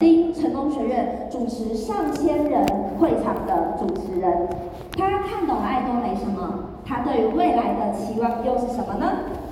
[0.00, 2.64] 丁成功学院主持上千人
[3.00, 4.48] 会场的主持人，
[4.96, 6.54] 他看懂了爱多美什么？
[6.86, 9.10] 他对于未来的期望又是什么呢？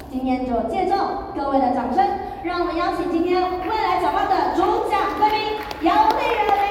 [0.09, 0.93] 今天就借助
[1.35, 2.07] 各位的掌声，
[2.45, 5.41] 让我们邀请今天未来展望的主讲贵宾
[5.81, 6.66] 姚丽人。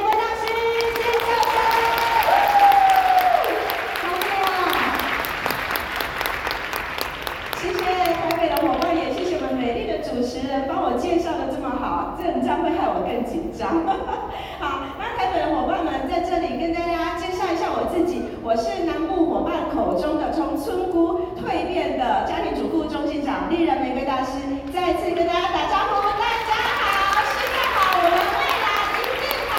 [14.60, 24.36] 好，那台北的伙伴们在这里跟大家介绍一下我自己，我是南部伙伴口中的从村姑蜕变的家庭主妇中心长丽人玫瑰大师，
[24.76, 26.52] 再次跟大家打招呼，大家
[26.84, 28.68] 好，新年好，我们未来
[29.00, 29.56] 一定好。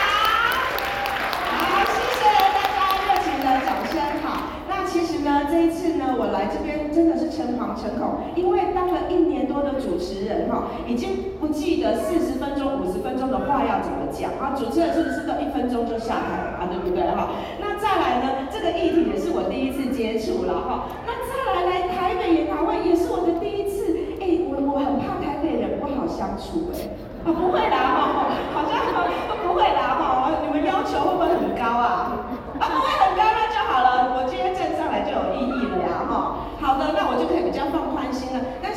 [1.56, 3.96] 好，谢谢大家热情的掌声。
[4.20, 6.75] 好，那其实呢，这一次呢，我来这边
[8.34, 13.98] 因为当了一年多的主持人哈，已经不记得四十分钟、五十分钟的话要怎么。
[14.16, 16.70] 讲啊，主持人是不是都一分钟就下台了啊？
[16.70, 17.28] 对不对哈？
[17.60, 18.48] 那再来呢？
[18.48, 20.86] 这个议题也是我第一次接触了哈。
[21.04, 23.92] 那再来来台北研讨会也是我的第一次。
[24.22, 26.88] 哎，我我很怕台北人不好相处哎。
[27.26, 28.78] 啊，不会啦哈，好像
[29.44, 30.32] 不会啦哈。
[30.40, 32.16] 你们要求会不会很高啊？
[32.56, 34.16] 啊，不会很高那就好了。
[34.16, 36.46] 我今天站上来就有意义了呀哈。
[36.62, 38.08] 好的，那我就可以比较放宽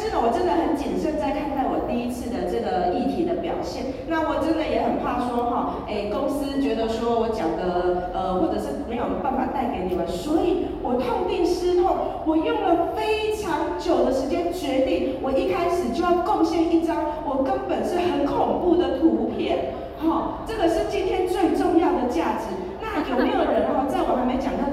[0.10, 0.18] 心了。
[0.18, 3.84] 但是呢，我真的很谨慎在看待我第一次的这个议题的表现。
[4.08, 19.78] 那我真的也很怕说哈，哎，公司觉得说我讲的呃，或者是没有办法带给你们，所以我痛定思痛，我用了非常久的时间决定，我一开始就要贡献一张我根本是很恐怖的图片。
[20.00, 22.48] 好，这个是今天最重要的价值。
[22.82, 24.69] 那有没有人哈，在我还没讲到？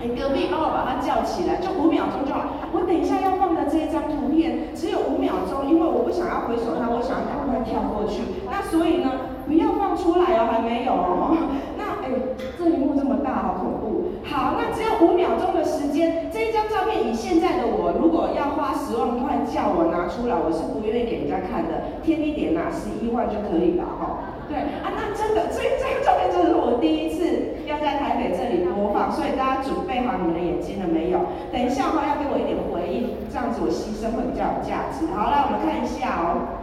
[0.00, 2.40] 哎，隔壁帮我把他叫起来，就五秒钟就好。
[2.72, 8.24] 我等一下要放的这一张图片只有五秒钟，因为我不想要回首它，我想要赶快跳过去。
[8.48, 9.12] 那所以呢，
[9.46, 11.36] 不要放出来哦，还没有哦。
[11.76, 12.16] 那哎，
[12.56, 14.16] 这一幕这么大，好恐怖。
[14.24, 24.39] 好，那只有五秒钟的时间，这一张照片以现在的我，如果要花十万块叫我拿出来，我是不愿意给人家看的，添一点呐，十一万就可以了哈。
[24.50, 31.22] 对啊，那真的，这这个照片真的是我第一次要在台北这里播放，所以大家准备好你们的眼睛了没有？
[31.52, 35.06] 等一下的话要给我一点回应，这样子我牺牲会比较有价值。
[35.14, 36.58] 好，来我们看一下哦。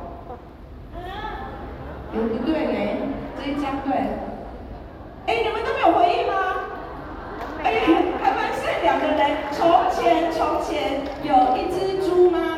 [2.12, 2.76] 有不对呢？
[3.40, 3.96] 这一张对。
[5.28, 6.34] 哎，你们都没有回应吗？
[7.64, 7.72] 哎，
[8.22, 9.48] 还蛮善良的嘞。
[9.52, 12.57] 从前从前有一只猪吗。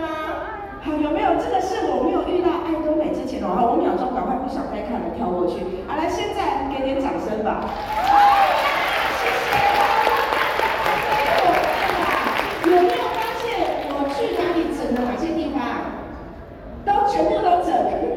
[0.82, 1.36] 好，有没有？
[1.36, 3.52] 这个是我没有遇到爱多美之前哦。
[3.54, 5.60] 好，五秒钟，赶快不想再看了，跳过去。
[5.88, 7.68] 好，来，现在给点掌声吧。
[9.20, 9.52] 谢谢。
[12.70, 13.60] 有没有发现
[13.92, 15.60] 我去哪里整了哪些地方？
[16.88, 17.76] 都全部都整，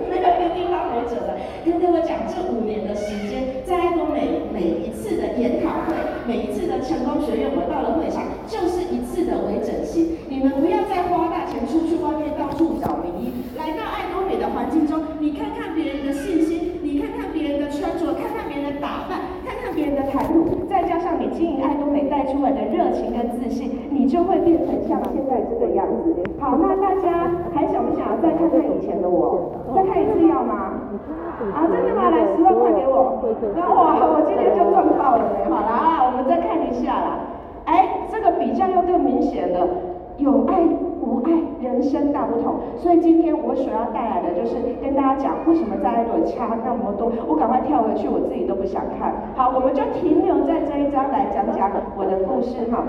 [0.08, 1.34] 没有一个地方没整的。
[1.66, 5.94] 跟各位讲，这五年的时间，在爱多美每一次的研讨会，
[6.26, 10.16] 每一次的成功学院，我到了会场，就是一次的微整形。
[10.28, 26.10] 你们不要再花大钱出去外面到处找名医，来到爱多美的环境中，你看看别人的信心，你看看别人的穿着，看看别人的打扮，看看别人的谈吐，再加上你经营爱多美带出来的热情跟自信，你就会变成像现在这个样子。
[26.40, 29.62] 好，那大家还想不想要再看看以前的我？
[29.76, 30.74] 再看一次要吗？
[31.54, 32.10] 啊，真的吗？
[32.10, 33.20] 来十万块给我，
[33.54, 35.44] 那我我今天就赚爆了嘞！
[35.50, 37.18] 好啦，我们再看一下啦。
[37.64, 39.66] 哎，这个比较又更明显了。
[40.18, 40.60] 有爱
[41.00, 42.60] 无爱，人生大不同。
[42.78, 47.10] 所以今天我所要带来的就是跟大家讲，为什么在爱多美差那么多。
[47.26, 49.32] 我赶快跳回去，我自己都不想看。
[49.34, 52.84] 好，我们就停留在这一章来讲讲我的故事哈。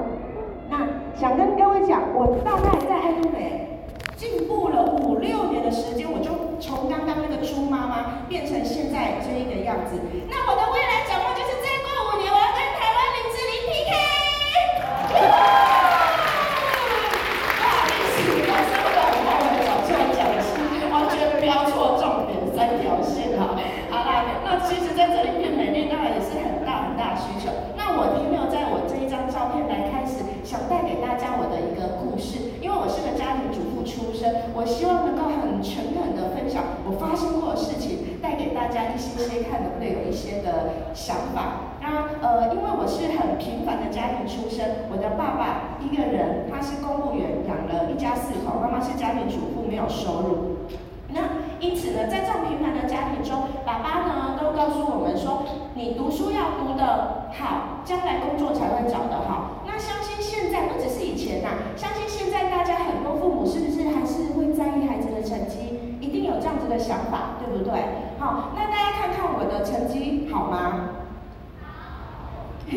[0.69, 0.85] 那
[1.15, 3.79] 想跟各位讲，我大概在爱多美
[4.15, 6.29] 进步了五六年的时间，我就
[6.59, 9.97] 从刚刚那个猪妈妈变成现在这一个样子。
[10.29, 13.91] 那我的未来展望就是再过五年，我要跟台湾林志玲 PK。
[21.43, 23.51] 标错重点，三条线哈。
[23.91, 27.51] 好啦，那其实在这里变美丽，当然也是很大很大的需求。
[27.75, 32.39] 那我停留在我这一张照片来开始，想带给大家我的一个故事。
[32.63, 34.31] 因为我是个家庭主妇出身，
[34.63, 41.75] 我希望能够很诚恳的分享我发生过的事情，带给大家一些些看能不能有一些的想法。
[41.83, 50.63] 那呃，因为我是很平凡的家庭出身，我的爸爸一个人，他是公务员，养了一家四口，妈妈是家庭主妇，没有收入。
[51.11, 55.43] 那因此呢，在这种平凡的家庭中，爸爸呢都告诉我们说，
[55.75, 59.59] 你读书要读得好，将来工作才会找得好。
[59.67, 64.32] 那相信现在不只是以前呐、相信现在大家很多父母是不是还是
[64.63, 65.75] 在意孩子的成绩？
[65.99, 67.73] 一定有这样子的想法，对不对？
[68.17, 70.89] 好，那大家看看我的成绩好吗？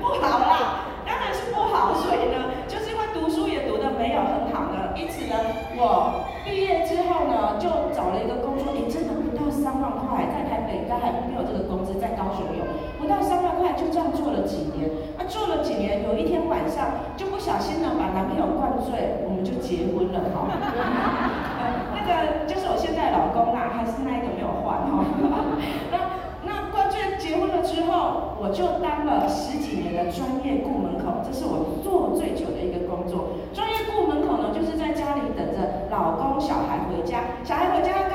[0.00, 1.94] 不好啦，当然是不好。
[1.94, 5.34] 所以呢，就是因为读书也读得没有很好呢，因此呢，
[5.74, 12.62] 我毕业之后呢，就找了一个工作，诶，真的不到三万块，在台北大概还没有这个工资，在高雄有，
[13.02, 14.86] 不到三万块就这样做了几年。
[15.26, 16.86] 那、啊、做了几年，有一天晚上
[17.16, 20.46] 就不小心呢，把男朋友灌醉，我们就结婚了哈。
[21.90, 25.02] 那个就是我现在老公啦，还是那一个没有换哈。
[25.90, 25.98] 那
[26.46, 33.34] 那灌醉结婚了之后，我就当了十几年的专业顾门口，这是我做最久的一个工作。
[33.52, 38.05] 专业顾门口呢，就是在家里等着老公小孩回家，小孩回家？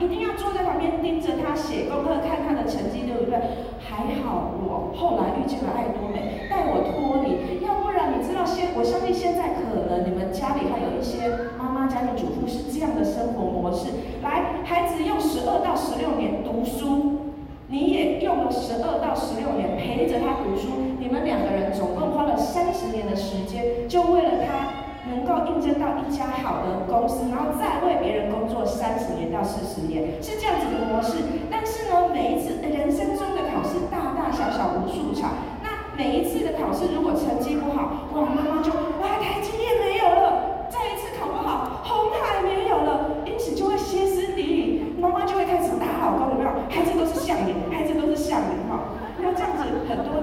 [0.00, 3.38] 一定要坐在旁边盯着他写功课，看他的成绩，对不对？
[3.78, 13.90] 还好我后来遇见了爱多美，带我脱离，要不然你知道现，我相信现在可能你们家里还有一些妈妈家庭主妇是这样的生活模式，
[14.22, 17.28] 来，孩子用十二到十六年读书。
[17.70, 24.77] 你也用了十二到十六年陪着他读书，你们两个人总共花了三十年的时间，就为了他
[25.08, 31.18] 能够应征到一家好的公司，然后再为别人工作三十年到四十年，是这样子的模式。
[31.50, 35.32] 但是呢，每一次人生中的考试大大小小无数场，
[35.62, 38.70] 那每一次的考试如果成绩不好，哇，妈妈就
[39.00, 46.50] 哇，台积电没有了，再一次考不好，鸿海没有了，因此就会歇斯底里，妈妈就会开始打老公，有没有？
[46.68, 47.54] 孩子都是像你。
[47.72, 49.50] 孩子都是像你哈，那这样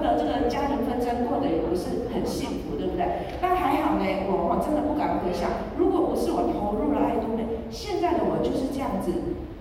[0.00, 3.06] 子很多的这个家庭纷争过得也不是很幸福，对不对？
[3.40, 9.12] 那还好呢，我我真的不敢回想，如果不是我投入了爱多美，现在的我就是这样子。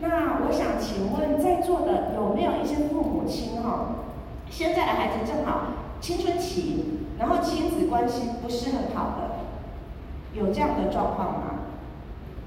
[0.02, 4.06] 那我想请问在座的有没有一些父母亲哈，
[4.50, 11.42] 现在的孩子正好青春期，然后亲子关系不是很好的，有这样的状况吗？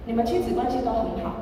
[0.07, 1.33] 你们亲子关系都很好，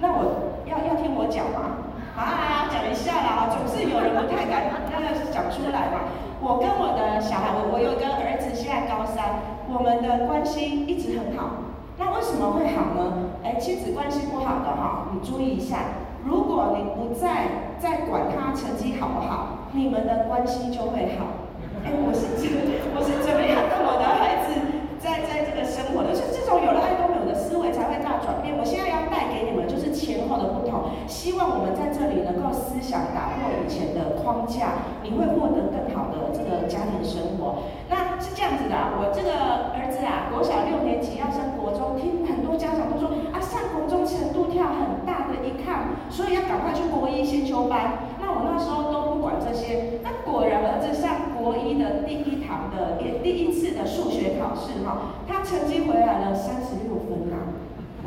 [0.00, 1.85] 那我要要听我讲吗？
[2.16, 6.08] 啊，讲一下啦，总是有人不太敢那个讲出来嘛。
[6.40, 11.60] 我跟我的小孩，我我有个儿子现在高三，我们的关系一直很好。
[11.98, 13.36] 那为什么会好呢？
[13.44, 21.44] 哎，亲子关系不好的哈，你注意一下，如果你不再再管他成绩好不好，你们的关系就会好。
[21.84, 22.48] 哎，我是怎
[22.96, 24.56] 我是怎么样跟我的孩子
[24.98, 26.12] 在在这个生活的？
[26.12, 28.56] 就是这种有了爱多美的思维才会大转变。
[28.56, 37.64] 我现在要带给你们就是前后的不同，希望我们在这里能够思想打破以前的框架，你会获得更好的这个家庭生活。
[37.88, 48.12] 那是这样子的，我这个儿子啊，国小六年级要升国中，听很多家长都说啊，上国中程度跳很大的一看，所以要赶快去国一先修班。
[48.20, 57.54] 那我那时候都不管这些，那果然儿子上国一的第一堂的第第一次的数学考试哈，他成绩回来了三十六分啊。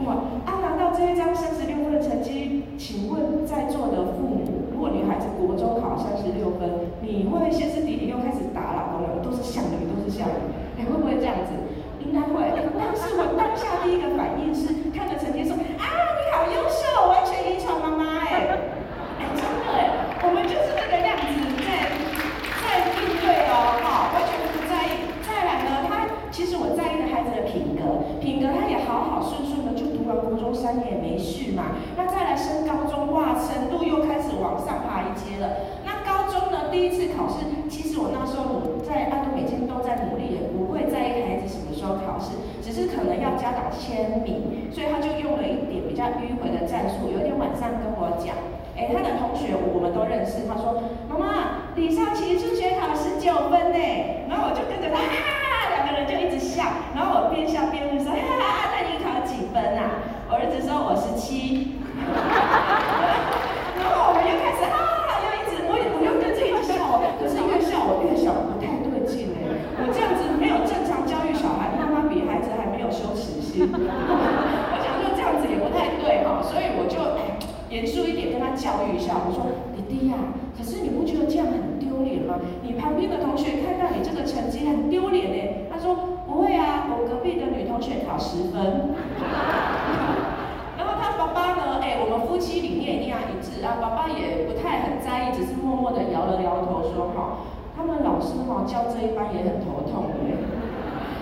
[0.06, 0.14] 哇！
[0.46, 9.20] 啊，拿到这一张三十六成绩，请问在座的父母，如果女孩子国中考三十六分，你会歇斯底里又开始打老公了？
[9.20, 10.40] 都是像你，都是像你，
[10.80, 11.52] 你会不会这样子？
[12.00, 12.40] 应该会。
[12.80, 15.86] 但是我当下第一个反应是看着成绩说：啊，
[16.16, 18.48] 你好优秀，完全遗传妈妈哎！
[19.36, 21.92] 真的哎，我们就是这个样子在
[22.64, 25.12] 在应对哦，哈，完全不在意。
[25.28, 30.16] 再来呢，他其实我在意的孩子的品格，品格他也好好顺顺的就读完。
[30.20, 30.99] 国中三年，
[31.96, 35.80] 那再来升高中，哇，程度又开始往上爬一阶了。
[35.86, 47.10] 那高中呢，第一次考试，其实我那时候努在爱多美今天都在努力，也不会在意孩子什么时候考试，只是可能要家长签名，所以他就用了一点比较迂回的战术。
[47.12, 48.36] 有一天晚上跟我讲，
[48.78, 53.80] 哎，他的同学我们都认识，他说，妈妈，李少奇数学考十九分呢，
[54.30, 56.64] 然后我就跟着他，哈，两个人就一直笑，
[56.96, 58.14] 然后我边笑边问说，
[61.20, 61.76] 七，
[63.76, 69.52] 然后我们又开始啊，又一直我我又跟着一直笑，可是越笑我越想不太对劲哎，
[69.84, 76.96] 我这样子没有正常教育小孩，妈妈比孩子还没有羞耻心， 我想说这样子也不太对哈，所以我就
[77.68, 79.44] 严肃一点跟他教育一下，我说
[79.76, 80.16] 弟弟呀，
[80.56, 82.40] 可是你不觉得这样很丢脸吗？
[82.64, 86.16] 你旁边的同学看到你这个成绩很丢脸哎，他说。
[86.30, 88.94] 不会啊，我隔壁的女同学考十分，
[90.78, 91.82] 然后他爸爸呢？
[91.82, 93.78] 哎，我们夫妻理念一定要一致啊。
[93.82, 100.16] 爸爸也不太很在意，只是默默的摇了摇头说：“哈，他们老师哈教这一班也很头痛的。”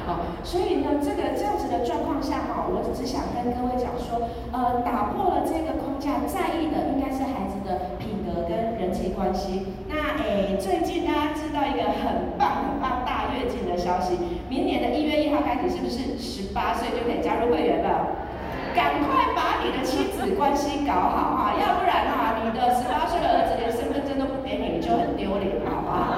[0.07, 4.23] 好，所以呢，这个这样子的状况下哈，我只是想跟各位讲说，
[4.55, 9.67] 呃，打破了这个框架，在意的应该是孩子的品格跟人际关系。
[9.91, 14.15] 那诶，最近大家知道一个很棒很棒大跃进的消息。
[14.47, 18.16] 明年的一月一号开始，是不是十八岁就可以加入会员了？
[18.77, 26.13] 赶快把你的亲子关系搞好哈，要不然哈，你的十八岁的儿子连身份证都不给你，你就很丢脸，好不好？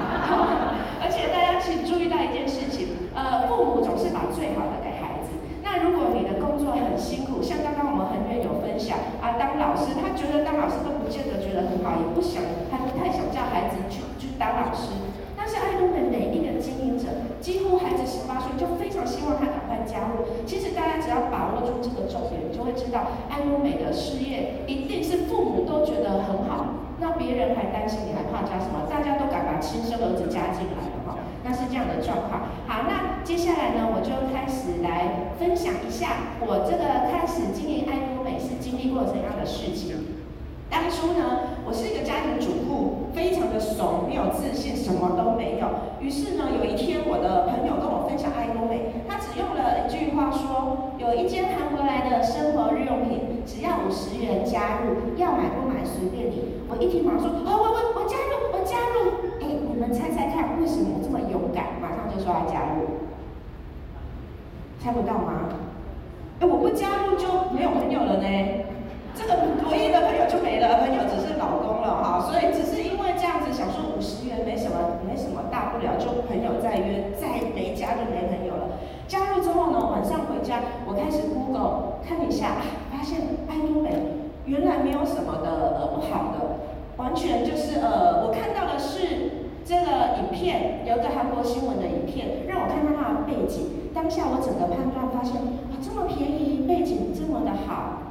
[1.00, 5.32] 而且大家请注意到一件事情，呃，父母总是把最好的给孩子。
[5.64, 14.92] 那如果你的工作很辛苦，像刚刚我们很远有分享啊，当老师，他觉得当老师都不见得觉得很好，也不想，他不太想叫孩子去去当老师。
[15.32, 17.08] 但是爱多美每一个经营者，
[17.40, 19.48] 几乎孩子十八岁就非常希望他
[19.90, 20.46] 加入。
[20.46, 28.86] 其实大家只要把握住这个重点，你就会知道爱多美的事业一定是父母都觉得很好，那别人还担心你还怕加什么？
[28.88, 32.46] 大家都敢把亲生儿子加进来了哈，那是这样的状况。
[32.70, 40.22] 好，那接下来呢，我就开始来分享一下我这个开始经营爱多美是经历过怎样的事情。
[40.70, 45.66] 当初呢，我是一个家庭主妇，非常的怂，没有自信，什么都没有。
[46.00, 56.64] 于是呢，有一天我的朋友跟我分享爱多美，他只用了一句话说：有一间韩国来的生活日用品，只要五十元加入，要买不买随便你。
[56.68, 59.30] 我一听马上说：哦，我我我加入，我加入。
[59.40, 63.06] 哎，你们猜猜看，为什么我这么勇敢，马上就说要加入？
[64.80, 65.52] 猜不到吗？
[66.40, 68.26] 哎，我不加入就没有朋友了呢。
[69.14, 69.34] 这个
[69.70, 78.78] 唯一的朋友就没了，朋友只是老公了哈，所以只是因为这样子想说五十元没什么，没什么大不了，就朋友再约，再没加就没朋友了。
[79.06, 83.90] 加入之后呢，晚上回家我开始 Google 看一下，发现爱多美
[84.46, 86.62] 原来没有什么的呃不好的，
[86.96, 98.09] 完全就是呃我看到的是这个影片，有个韩国新闻的影片，让我看到它的背景，当下我整个判断发现啊这么便宜，背景这么的好。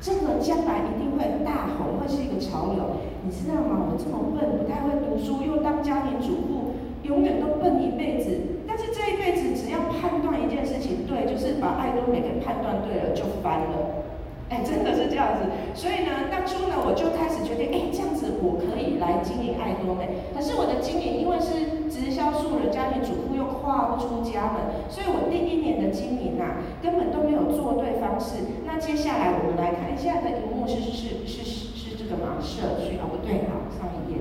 [0.00, 3.84] 这个将来一定会大红，会是一个潮流，你知道吗？
[3.84, 8.64] 我这么笨，不太会读书，又当家庭主妇，永远都笨一辈子。
[8.66, 14.08] 但是这一辈子只要判断一件事情对，就是把爱多美给判断对了，就翻了。
[14.48, 15.44] 哎，真的是这样子，
[15.76, 20.26] 所以呢，当初呢，我就开始决定，哎，这样子我可以来经营爱多美。
[20.34, 23.29] 可是我的经营，因为是直销素人家庭主妇，
[23.70, 28.42] 跨不出家门，所以我第一年的经营啊，根本都没有做对方式。
[28.66, 32.42] 那接下来我们来看一下的荧幕是是是是是这个吗？
[32.42, 34.18] 社区啊，不对，好，上一页。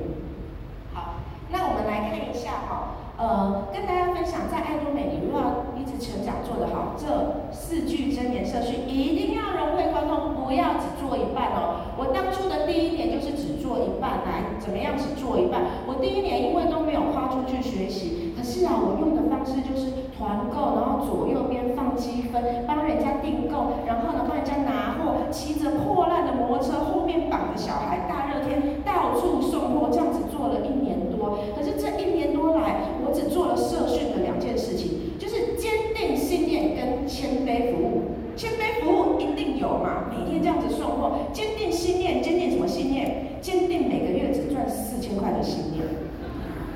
[0.93, 1.17] 好，
[1.49, 2.93] 那我们来看一下哈。
[3.17, 11.97] 呃，跟大家分享，在爱多美，你如果要一直成长做得好，这四句真言社训一定要融会贯通，不要只做一半哦。
[11.97, 15.83] 我当初的第一年就是只做一半，来，怎么样只做一半？
[15.85, 31.43] 我第一年因为都没有跨出去学习，可是啊，我用的方式就是团购，然后左右边放积分，帮人家订购，然后呢帮人家拿货，骑着破烂的摩托车，后面绑着小孩，大热天到处送货，这样子做了一年多。
[31.51, 38.15] 可是这一年多来，我只做了社训的两件事情，就是坚定信念跟谦卑服务。
[38.39, 40.07] 谦卑服务一定有嘛？
[40.07, 43.35] 每天这样子送货，坚定信念，坚定什么信念？
[43.41, 45.83] 坚定每个月只赚四千块的信念。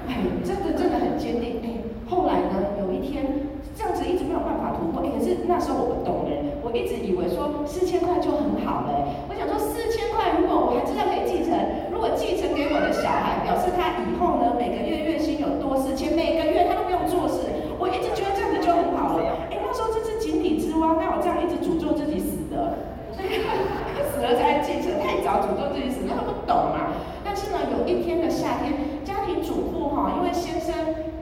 [0.08, 1.62] 哎，真的真的很坚定。
[1.64, 1.68] 哎，
[2.10, 3.26] 后来呢，有一天
[3.76, 5.02] 这样子一直没有办法突破。
[5.02, 9.08] 哎，可是那时候我不懂哎，我一直以为说四千块就很好了。
[9.30, 11.56] 我想说四千块，如果我还知道可以继承，
[11.92, 17.48] 如果继承给我的小孩，表示他以后呢每个月月薪有多四千，每个月他都不用做事。
[17.80, 19.24] 我一直觉得这样子就很好了。
[19.50, 22.78] 哎，那时候这是井底之蛙，那我这样一直诅咒自己死的，
[23.18, 26.94] 死了才继承，太早诅咒自己死，那他不懂嘛。
[27.24, 28.94] 但是呢，有一天的夏天。
[29.54, 30.74] 主妇哈，因为先生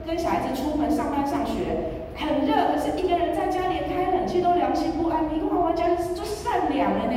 [0.06, 5.28] 跟小孩子出门上班上学，很热，可是一个人在家连开冷气都良心不安。
[5.28, 7.16] 你跟娃娃家就善良了呢，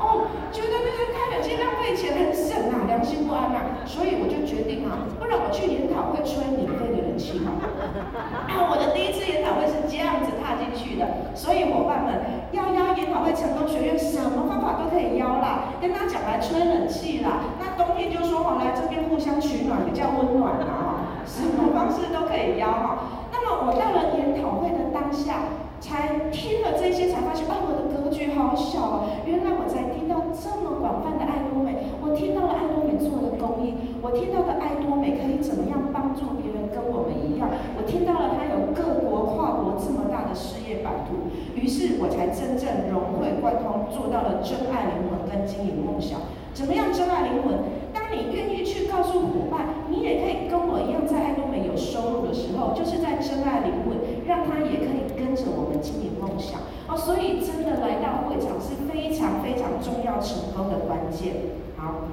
[0.00, 3.84] 哦，觉得那个开冷气浪费钱，很省啊，良心不安啊。
[3.84, 7.52] 所以我就决定啊，不然我去研讨会吹免费的冷气哈。
[8.48, 11.04] 啊，我的第一次研讨会是这样子踏进去的。
[11.36, 17.55] 所以伙伴们要邀研讨会成功学院，什么方法都可以邀啦，跟他讲来吹冷气啦。
[17.76, 20.36] 冬天就说好来这边互相取暖，比较温。
[20.36, 22.98] 暖啊，什么方式都可以邀哈。
[23.32, 25.48] 那么我到了研讨会的当下，
[25.80, 29.04] 才听了这些，才发现，啊，我的格局好小啊！
[29.24, 37.48] 原来我才听到这么广泛的爱多美，我听到了爱多美做的公益，我听到的爱多美可以怎么样帮助别人，跟我们一样，
[37.80, 46.20] 我听到了他有各国跨国这么大的事业版图，于是我才真正融会贯通，做到了真爱灵魂跟经营梦想。
[46.56, 47.52] 怎么样真爱灵魂？
[47.92, 53.92] 当你愿意去告诉伙伴，你也可以跟我一样在爱多美有收入的时候，就是在真爱灵魂，
[54.24, 56.56] 让他也可以跟着我们经营梦想
[56.88, 56.96] 哦。
[56.96, 61.44] 所以真的来到会场是非常非常重要成功的关键。
[61.76, 62.08] 好，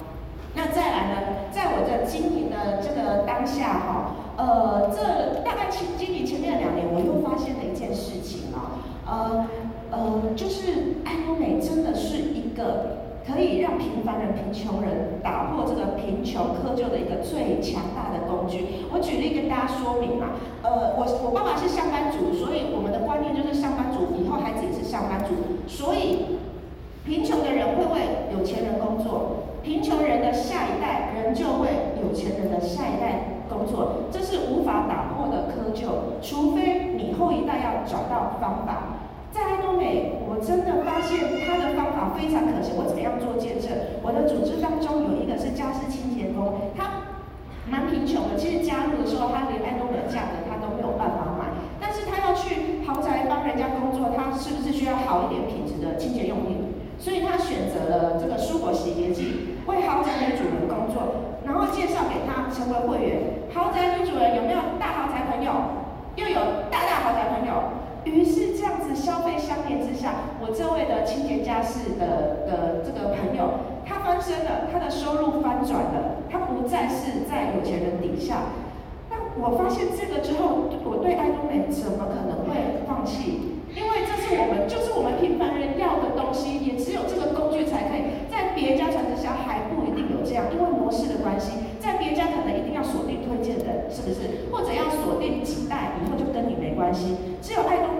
[0.53, 8.75] 那再来呢，在我的经营的这个当下哈，呃，这大概经经营前面两年，我又发现了一件事情啊，
[9.07, 9.47] 呃。
[9.93, 18.85] 呃，就是爱多美真的是一个可以让平凡人、贫穷人打破这个贫穷窠臼的一个最强大的工具。
[18.91, 25.35] 我举例跟大家说明嘛，呃，我我爸爸是上班族，所以我们的观念就是上班族以后孩子也是上班族，
[25.67, 26.39] 所以
[27.05, 29.47] 贫穷的人会为有钱人工作。
[29.63, 38.99] 贫穷人的下一代仍旧为有钱人的下一代工作，这是无法打破的窠臼，除非你后一代要找到方法。
[39.31, 42.75] 在爱多美，真的发现他的方法非常可行。
[42.75, 43.71] 我怎么样做见证？
[44.03, 47.15] 我的组织当中有一个是家事清洁工，他
[47.65, 48.35] 蛮贫穷的。
[48.35, 51.47] 其实加入的时候，他连安多美的价格他都没有办法买，
[51.79, 56.75] 但是他要去豪宅帮人家工作，他是不是需要好一点品质的清洁用品？
[56.99, 59.55] 所以他选择了这个蔬果洗洁剂。
[59.65, 63.47] 为豪宅女主人工作，然后介绍给他成为会员。
[63.55, 65.51] 豪宅女主人有没有大豪宅朋友？
[66.15, 66.35] 又有
[66.69, 67.82] 大大豪宅朋友。
[68.05, 78.51] 于是这样子消费相连之下，我这位的清洁家事的的这个朋友，他翻身了，他的收入翻转了，他不再是在有钱人底下。
[79.09, 83.55] 那我发现这个之后，我对爱多美怎么可能会放弃？
[83.73, 88.29] 因为这是我们，就是我们平凡人要的东西，也只有这个工具才可以。
[88.29, 94.45] 在别家传直销还不一定有这样，因为模式的关系，在别家可能一定要锁定推荐人，是不是？
[94.53, 97.17] 或者要锁定几代以后就跟你没关系。
[97.41, 97.92] 只有爱多，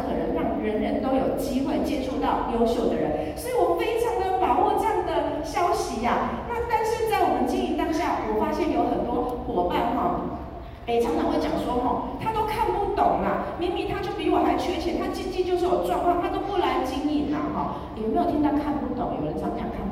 [0.00, 3.36] 可能让人人都有机会接触到优秀的人。
[3.36, 10.38] 所以我非常的把握这样的消息呀、那但是在我们经营当下，我发现有很多伙伴哈。
[10.84, 19.14] 北常常会讲说，吼，他都看不懂啦，明明他就比我还缺钱，他经济就是有状况，他都不来经营啦，哈，有没有听到看不懂？
[19.20, 19.78] 有人常常看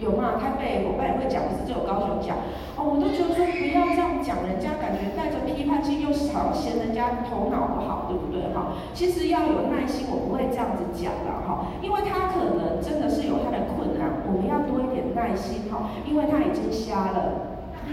[0.00, 0.40] 有吗？
[0.40, 2.40] 台北伙伴也会讲，不是只有高雄讲，
[2.74, 8.48] 哦，我都觉得说不要这样讲，人家感觉带着批判性，又好嫌人家头脑不好，对不对？
[8.56, 17.60] 哈，其实要有耐心，我不会这样子讲的，哈，因为他可能真的是有他的困难，我们要多一点耐心，哈，因为他已经瞎了。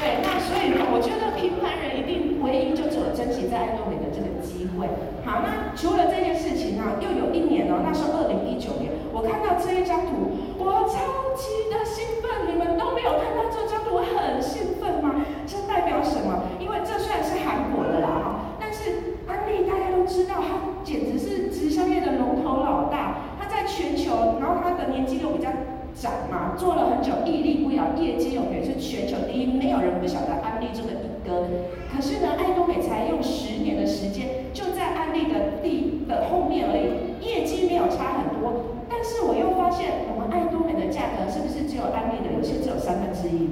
[0.00, 4.86] 对，那所以呢，我觉得平凡人一定唯一就只有珍惜在爱多美的机会。
[5.24, 12.48] 好，那除了这件事情呢，又有一年哦，那是二零一九年，我看到这一张图，我超级的兴奋。
[12.48, 15.24] 你们都没有看到这张图，很兴奋吗？
[15.46, 16.44] 这代表什么？
[16.58, 18.26] 因为这虽然是韩国的啦哈，
[18.58, 25.50] 但是安利大家都知道，他简直是直销业的龙头老大，他在全球，然后他的年纪又比较。
[25.92, 31.44] 长嘛，做了很久，屹立不摇，业绩永远是全球第一，没有人不晓得安利这个一哥。
[31.92, 38.78] 可是呢，爱多美才用十年的时间，就在安利的第的后面而已，业绩没有差很多。
[38.88, 43.50] 但是我又发现，我们爱多美的价格是不是只有安利的，有些只有三分之一？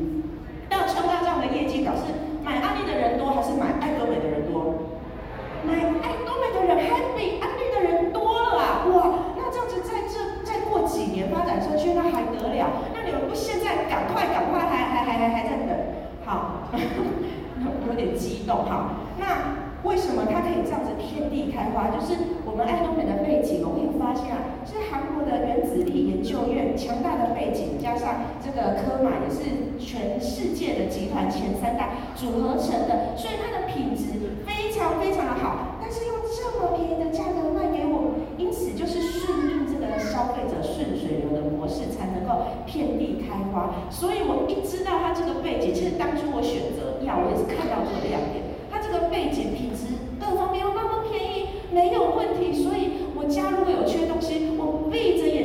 [0.70, 2.07] 要冲到这样的业绩，表示
[2.40, 4.94] 买安利的人多，还是买爱多美的人多？
[5.66, 5.74] 买
[6.07, 8.87] 爱多美的人还比安利的人多了啊！
[8.94, 9.26] 哇！
[10.87, 12.66] 几年发展出去，那还得了？
[12.94, 15.76] 那你们不现在赶快赶快还还还还还在等？
[16.24, 16.64] 好，
[17.87, 18.96] 有点激动哈。
[19.18, 21.88] 那为什么它可以这样子遍地开花？
[21.92, 34.14] 就是我们爱多美的背景，我会发现啊，是韩国的原子力研究院强大的背景，加上这个科玛也是全世界的集团前三大组合成的，所以它的品质
[34.47, 35.77] 非常非常的好。
[35.83, 43.75] 但是用这么便宜的价格卖给我们，因此就是顺应这个消费者顺水流的模式，才能够遍地开花。
[43.91, 48.47] 所以我一知道它这个背景，其实当初我选择要，我也是看到这个亮点。
[48.71, 52.53] 它这个背景品质各方面又那么便宜，没有问题。
[52.53, 55.38] 所以我家如果有缺东西，我闭着眼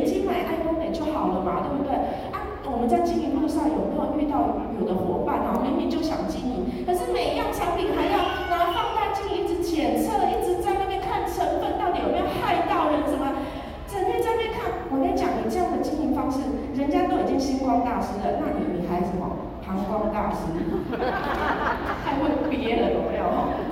[1.24, 1.96] 好了嘛，对不对？
[2.36, 8.20] 啊，我们在经营路上有没有遇到有的伙伴然后，明明就想经营，可是每一样产品还要
[8.52, 13.32] 拿放大镜一直检测，一直在那边看成分到底有没有害到人什么？
[13.88, 16.44] 整天在那边看，我跟你讲，你这样的经营方式，
[16.76, 20.50] 人家都已经星光大师了，那你你还什么膀胱大师？
[22.04, 23.24] 还会憋了有没有？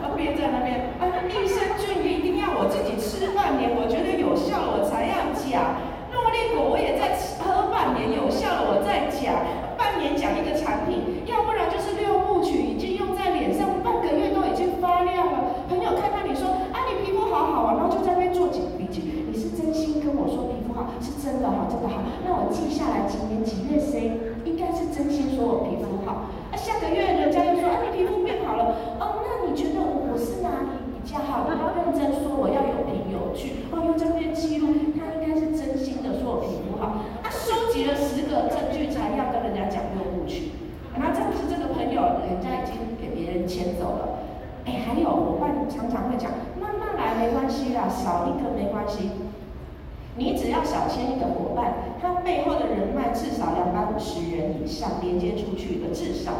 [0.05, 5.81] 要憋在那边，啊，益生菌一定要我自己吃半年，我觉得有效了我才要讲。
[6.13, 9.33] 诺丽果我也在喝半年，有效了我再讲。
[9.73, 15.65] 半年讲一个产品，要不然就是六部曲已经用在脸上，半个月都已经发亮了。
[15.65, 19.17] 朋友看到你说，啊，你皮肤好好啊，然后就在那边做几笔记。
[20.01, 26.25] 跟我说皮肤好是真的好，真的好，那我记下来几年几月谁应该是真心说我皮肤好。
[26.49, 31.45] 啊，下个月人家又说啊，你皮肤变好了，哦，那你觉得我是哪里比较好？
[31.45, 37.05] 我要认真说，我要有凭有据，哦，用这边记录，他应该是真心的说我皮肤好。
[37.21, 40.51] 他收集了十个证据材料跟人家讲六部曲，
[40.97, 44.25] 然后这不是这个朋友，人家已经给别人牵走了。
[44.65, 49.29] 哎，还有伙伴常常会讲，慢慢来没关系啦，少一个没关系。
[50.17, 56.33] 你只要少签一个伙伴，他背后的人脉至少两百五十人以上连接出去的，至少。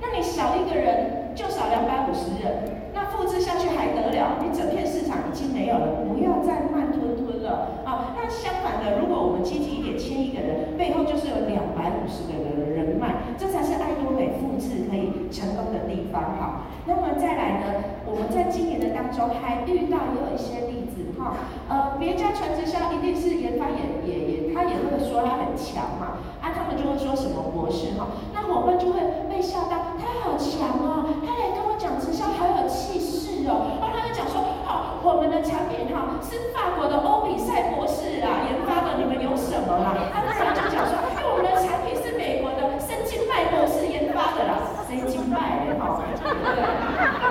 [0.00, 2.86] 那你少一个人，就少两百五十人。
[2.94, 4.38] 那复制下去还得了？
[4.40, 8.14] 你整片市场已经没有了，不要再慢吞吞了啊！
[8.16, 16.38] 那相反的，如果我们积极一点，签一个人，背后就是有两百五十个人的人脉，这才是爱多美复制可以成功的地方。
[16.38, 17.66] 好，那么再来呢？
[18.06, 21.36] 我们在今年的当中还遇到也有一些例子哈，
[21.68, 39.92] 呃，别家传直销一定是研发也也也，他也会说他很强嘛，啊，他们就会说什么模式哈，那伙伴就会被吓到，他好强哦，他来跟我讲直销好有气势哦，然后他就讲说，好，我们的产品哈是法国的欧比赛博士啊研发的，你们有什么啦？
[40.08, 44.56] 他当然就讲说，哎，我们的产品是美国的神经脉博士研发的啦，
[44.88, 46.64] 神经脉哈，对不对？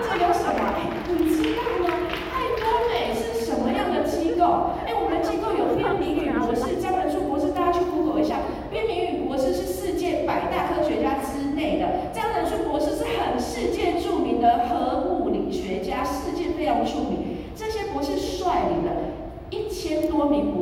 [0.05, 0.61] 这有什么？
[0.77, 1.89] 哎，你知道吗？
[2.35, 4.75] 爱多美是什么样的机构？
[4.85, 8.37] 哎，我们的机构有边明宇博士、张仁硕博士，大家去 Google 一下，
[8.69, 17.37] 边明宇博士是世界百大科学家之内的，张仁硕博士是很世界著名的核物理学家，世界非常著名。
[17.55, 18.91] 这些博士率领了
[19.49, 20.07] 一千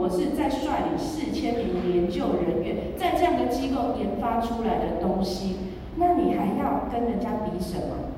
[0.04, 5.56] 我是，在率领四千名研究人员，在这样的机构研发出来的东西，
[5.96, 8.12] 那你还要跟人家比什么？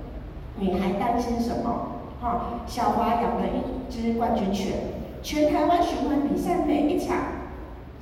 [0.58, 2.02] 你还担心什么？
[2.20, 7.18] 哈、小华养了一只冠军犬，全台湾巡回比赛每一场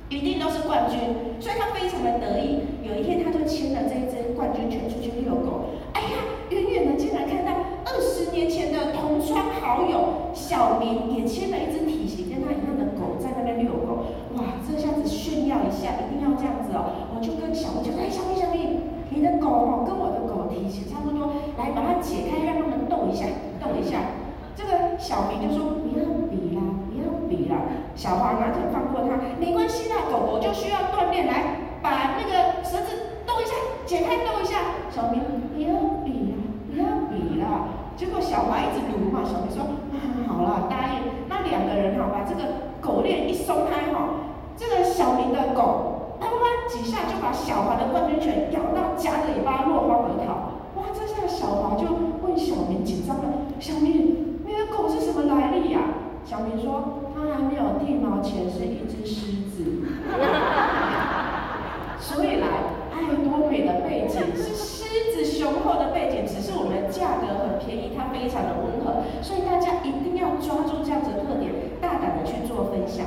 [0.08, 0.98] 一定都是冠军，
[1.38, 2.60] 所以他非常的得意。
[2.82, 5.76] 有一天，他就牵了这一只冠军犬出去遛狗。
[5.92, 6.16] 哎呀，
[6.48, 7.52] 远远的竟然看到
[7.84, 14.06] 二十年前的同窗好友小明也牵了一只体型跟他一样的在那边遛狗。
[14.36, 17.10] 哇，这下子炫耀一下，一定要这样子哦！
[17.14, 23.26] 我就跟小明讲，哎，小明，小明，你的狗哦，跟我的狗体型差不多，来把它解开，让他们斗一下，
[23.60, 23.98] 斗一下。
[24.54, 27.58] 这个小明就说：“不要比啦，不要比啦。”
[27.98, 33.52] 小华完全放过他，没关系啦，狗狗就需要锻炼，来把那个绳子斗一下，
[33.84, 34.86] 解开斗一下。
[34.94, 35.74] 小明，不要
[36.06, 36.38] 比啦，
[36.70, 37.66] 不要比啦。
[37.96, 39.98] 结果小华一直赌嘛，小明说：“啊，
[40.28, 50.52] 好了，答应。”那两个人哈，把这个狗链一松开哈，这个小明的狗啪啪几下就把小华的冠军犬咬到夹着尾巴落荒而逃。
[50.76, 51.86] 哇，这下小华就
[52.22, 53.24] 问小明紧张了，
[53.58, 54.36] 小明。
[54.46, 55.80] 那个狗是什么来历呀？
[56.26, 59.64] 小明说，它还没有剃毛钱，是一只狮子。
[61.98, 62.46] 所以来
[62.92, 71.50] 爱多美的背景是狮子雄厚的背景，只是我们价格很便宜，它非常的温和，所以大家一定要抓住这样子的特点，
[72.12, 73.06] 的去做分享。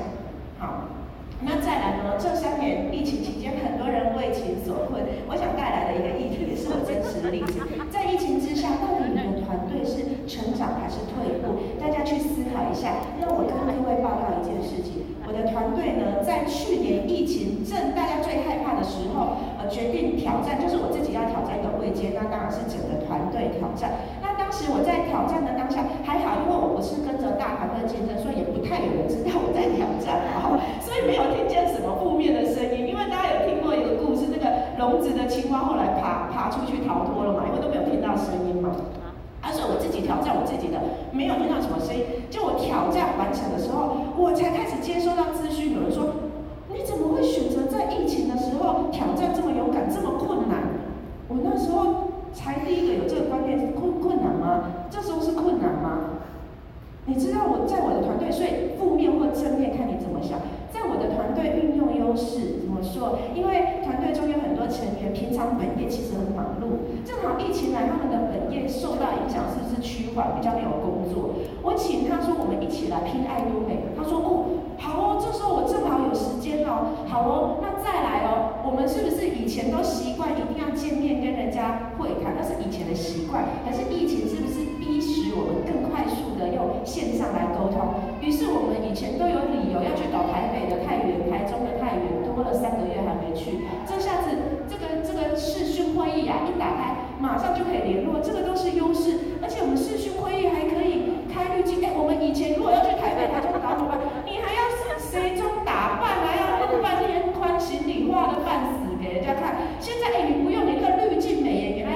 [0.58, 0.90] 好，
[1.42, 2.18] 那再来呢？
[2.18, 7.62] 这三年疫情期间，很多人为情所困，我想带来的一个议题也是我真实的例子。
[7.92, 10.18] 在疫情之下，到底你的团队是？
[10.28, 11.56] 成长还是退步？
[11.80, 13.00] 大家去思考一下。
[13.16, 24.04] 那我跟各位报告一件事情：我的团队呢，在去年疫情正大家最害怕的时候，呃，决定挑战，就是我自己要挑战一个位阶，那当然是整个团队挑战。
[24.58, 32.90] 那当时我在挑战的当下还好，因为我不是跟着大团队竞争，所以也不太有人知道我在挑战，好，所以没有听见什么负面的声音。
[32.90, 38.74] 因为大家有听过一个故事，那个笼子的青蛙后来爬爬出去逃脱了嘛，因为都没有听到声音嘛。
[39.38, 40.82] 但是我自己挑战我自己的，
[41.14, 42.26] 没有听到什么声音。
[42.34, 45.78] 就我挑战完成的时候，我才开始接收到资讯。
[45.78, 46.34] 有人说
[46.74, 50.66] ：“你怎么会选择在疫情的时候挑战这么勇敢、这么困难？”
[51.30, 54.88] 我那时候才第一个有这个观念，是困困难吗？
[54.90, 56.24] 这时候是困难吗？
[57.06, 60.40] 你知道我在我的团队，所以负面或正面看你怎么想。
[60.72, 63.20] 在我的团队运用优势怎么说？
[63.36, 71.36] 因为团队中有很多成员平常本业其实很忙碌，正好疫情来，他们的本业受到影响，是不是趋缓，比较没有工作？
[71.62, 73.84] 我请他说，我们一起来拼爱多美。
[73.96, 74.46] 他说哦，
[74.78, 82.34] 好哦，这时候我正好有时间哦，好哦，那再来哦，我们是不是以前都习惯一定要见面跟人家会谈？
[82.38, 88.02] 那是以前的习惯，可是疫情是不是逼使我们更快速的用线上来沟通？
[88.22, 93.66] 于是我们以前都有理由要去搞台北的太原、台中的太原，多了三个月还没去。
[93.86, 94.34] 这下子
[94.70, 99.38] 这个这个视讯会议啊，一打开马上就可以联络，这个都是优势。
[99.42, 101.84] 而且我们视讯会议还可以开滤镜。
[101.84, 104.00] 哎，我们以前如果要去台北，他就打怎么办？
[104.26, 109.58] 你还要谁中打扮，还要弄半天宽行李画的半死给人家看。
[109.80, 111.90] 现在哎，你不用你个滤镜美颜，给他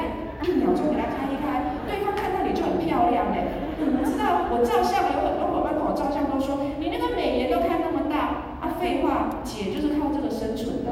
[0.48, 3.70] 一秒钟给他开一开，对方看到你就很漂亮嘞。
[3.78, 8.78] 你们知道我照相有很多伙伴跟我照相都说，你那个美颜都开那么大啊？
[8.80, 10.90] 废话，姐就是靠这个生存的，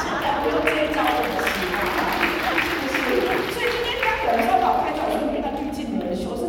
[0.00, 1.78] 现在不用这一招怎么行啊？
[2.88, 3.28] 是不是？
[3.52, 6.44] 所以今天他有人说老拍照，我说没那滤镜的人说是。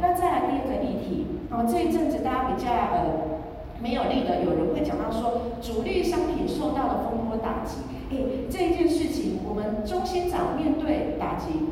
[0.00, 3.40] 那再来第二个议题，哦，这一阵子大家比较呃
[3.80, 7.80] 没有力的，有人会讲到说，主力商品受到了风波打击。
[8.10, 8.16] 哎，
[8.50, 10.74] 这一件事情，我们中心长面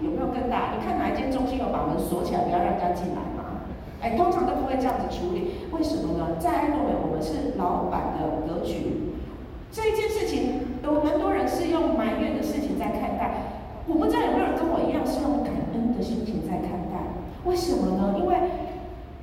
[0.00, 0.72] 有没有更大？
[0.72, 3.66] 你看哪一间中心有把门锁起来，不要让人家进来吗？
[4.00, 6.38] 哎，通常都不会这样子处理，为什么呢？
[6.38, 9.12] 在爱多美，我们是老板的格局，
[9.72, 13.58] 这一件事情有蛮多人是用埋怨的事情在看待。
[13.88, 17.18] 我不知道有没有人跟我一样是用感恩的心情在看待？
[17.44, 18.14] 为什么呢？
[18.18, 18.36] 因为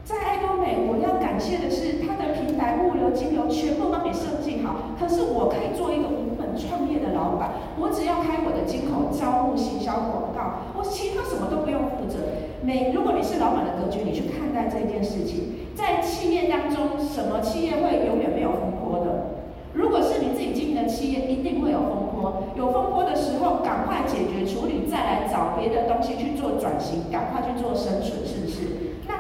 [0.04, 4.92] 在爱多美，我要感谢的是它的平台、物流、金流全部帮你设计好。
[5.00, 12.20] 可是我可以做一个无创业的老板，我只要开我的金口招募、行销、广告，我其他什么都不用负责。
[12.64, 19.38] 每如果你是老板的格局，你去看待这件事情，在企业当中，什么企业会永远没有风波的？
[19.74, 22.48] 如果是你自己经营的企业，一定会有风波。
[22.56, 28.96] 有风波的时候，赶快解决处理，再来找别的东西去做转型，赶快去做生存，是不是？
[29.06, 29.14] 那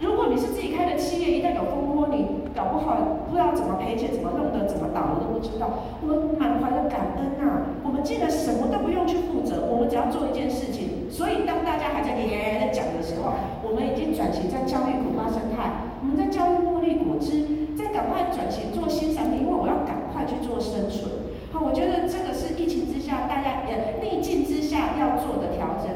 [0.00, 2.96] 如果你是自己开的企业，一旦有风波，你搞不好
[3.28, 5.68] 不知道怎么赔钱，怎么弄的，怎么倒的都不知道。
[6.00, 7.68] 我们满怀的感恩啊！
[7.84, 11.06] 我们竟然什么都不用去负责，我们只要做一件事情。
[11.12, 21.28] 所以当大家还在连连的讲的时候，我们已经转型在教育苦瓜生态，我们在教育茉莉果汁，在赶快转型做新产品，因为我要赶快去做生存。
[21.52, 25.92] 好，我觉得这个是疫情之下大家呃逆境之下要做的调整。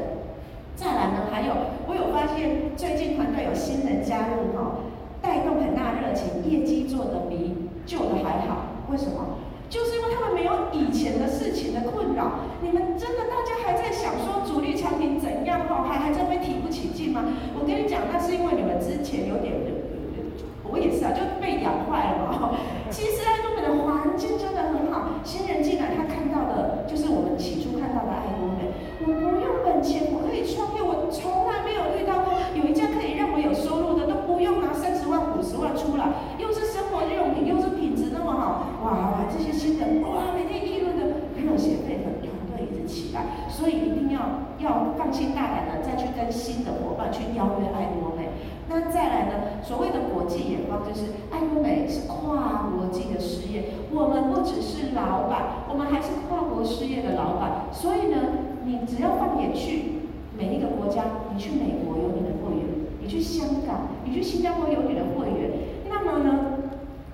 [0.77, 1.53] 再来呢，还有
[1.85, 4.81] 我有发现最近团队有新人加入哈，
[5.21, 8.81] 带动很大热情，业绩做得比旧的还好。
[8.89, 9.37] 为什么？
[9.69, 12.49] 就是因为他们没有以前的事情的困扰。
[12.61, 17.23] 你们真的大家还在想说主力产品怎样哈，还还在那边提不起劲吗？
[17.53, 19.53] 我跟你讲，那是因为你们之前有点，
[20.67, 22.57] 我也是啊，就被养坏了嘛。
[22.89, 28.75] 其实爱多美的环境真的很好，新人进来他看到的就是我们起初看到的爱多美。
[28.99, 30.81] 我不用本钱，我可以创业。
[30.83, 39.23] 我从来没有遇到过有一家可以让我有收入的，都不用拿三十万、五十万出来，又是生活用品，又是品质那么好，哇！
[39.31, 44.11] 这些新人哇，每天议论的热血沸腾，团队一直起来，所以一定
[44.97, 48.29] 放心大胆的再去跟新的伙伴去邀约爱多美。
[48.69, 49.61] 那再来呢？
[49.63, 57.67] 所谓的国际眼光，就是爱多美是跨国际的事业，我们不只是老板，我们还是跨国事业的老板。
[57.73, 58.17] 所以呢，
[58.63, 62.65] 你只要放眼去每一个国家，你去美国有你的会员，
[63.01, 65.51] 你去香港，你去新加坡有你的会员。
[65.89, 66.39] 那么呢，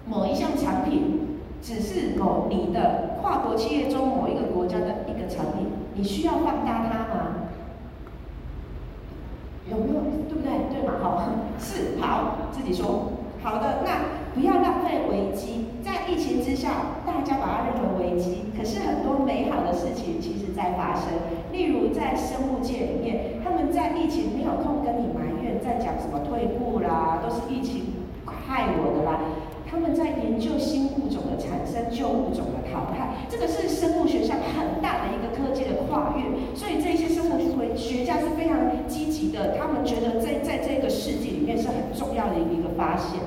[0.05, 7.46] 某一项产品只是某你的跨国企业中某一个国家的一个产品，你需要放大它吗？
[9.69, 10.01] 有没有？
[10.29, 10.51] 对不对？
[10.71, 10.93] 对嘛？
[11.01, 11.21] 好，
[11.59, 13.11] 是好，自己说。
[13.43, 15.67] 好的，那不要浪费危机。
[15.83, 21.05] 在疫情之下，大家把它认为危机，可是很多美好的事情其实在发生。
[21.51, 27.93] 例如在生物界里面，他们在疫情没有空跟你埋怨，在讲什么退步啦，都是疫情
[28.25, 29.16] 害我的啦。
[29.69, 36.23] 他们在研究新物种的产生，旧物种的淘汰，这个是生物学上很大的一个科技的跨越。
[36.55, 43.19] 所以这些生物学家是非常积极的，他们觉得在在这个世纪里面是很重要的一个发现。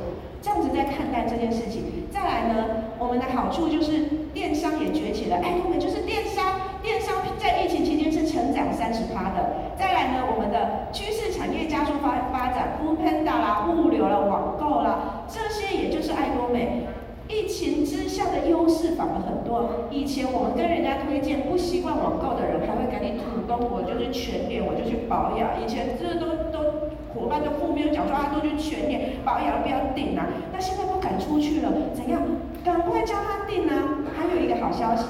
[0.43, 2.09] 这样子在看待这件事情。
[2.11, 2.65] 再来呢，
[2.99, 4.01] 我们的好处就是
[4.33, 5.37] 电商也崛起了。
[5.37, 9.77] 哎，我们就是电商，电商在疫情期间是成长三十趴的。
[9.79, 16.87] 再来呢，我们的趋势产业加速发发展，foodpanda 啦，物流啦，网购啦，这些也就是爱多美。
[17.29, 19.87] 疫情之下的优势反而很多。
[19.91, 25.63] 以前我们跟人家推荐不习惯网购的人，还会给你土东，我就是全脸，我就去保养。
[25.63, 26.91] 以前这都都。
[27.13, 30.29] 伙伴都负面讲说啊，都去全脸保养，不要定啊。
[30.53, 32.23] 那现在不敢出去了，怎样？
[32.65, 33.99] 赶快叫他订啊！
[34.17, 35.07] 还有一个好消息，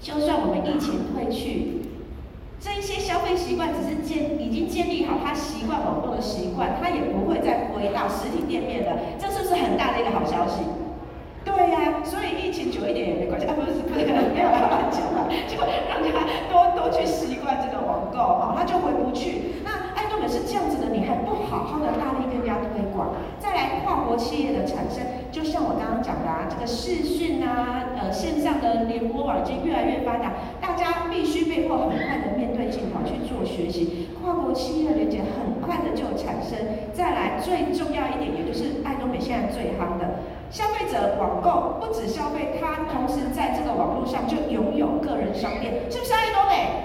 [0.00, 1.77] 就算我们疫情退去，
[2.60, 8.98] 这一些消费习惯只是建已经建立好他习惯网购的习惯，他也不会再回到实体店面了。
[9.18, 10.62] 这是不是很大的一个好消息？
[11.44, 15.56] 对呀、啊，所以疫情久一点也没关系啊，不是不是，不要乱讲了，就
[15.88, 19.62] 让他多多去习惯这个网购啊，他就回不去。
[19.64, 19.88] 那。
[20.28, 33.72] 是这样子的，你还不好好的大力跟人家推广，再来跨国企业的产生，就像我刚刚讲的啊，这个视讯啊，呃，线上的联播网已经越来越发达，大家必须被迫很快的面对镜头去做学
[34.48, 36.58] 习，跨国企业连接很快的就产生。
[36.92, 46.84] 再来最重要一点，也就是爱多美现在最夯的，消费者网购不止消费，他同时在这个网络上就拥有个人商店，是不是爱多美？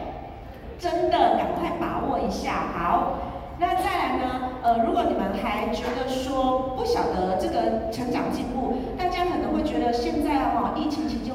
[0.77, 3.19] 真的，赶快把握一下，好。
[3.59, 4.49] 那再来呢？
[4.63, 11.32] 呃，如果你们还觉得说不晓得这个成长进步，大家可能会觉得现在哈、哦、疫情期间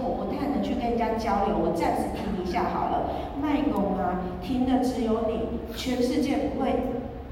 [0.98, 3.08] 家交流，我暂时停一下好了。
[3.40, 6.74] 卖拱啊，停的只有你，全世界不会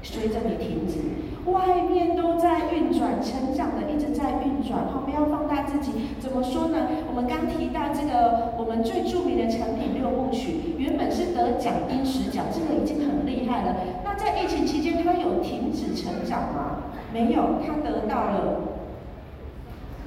[0.01, 1.27] 随着你停止。
[1.51, 4.83] 外面都在运转，成长的一直在运转。
[4.95, 6.77] 我们要放大自己，怎么说呢？
[7.07, 13.75] 我们刚提到这个，我们最著名的成品六部曲，原本是得奖金十奖，这个已经很厉害了。
[14.03, 16.83] 那在疫情期间，它有停止成长吗？
[17.13, 18.61] 没有，它得到了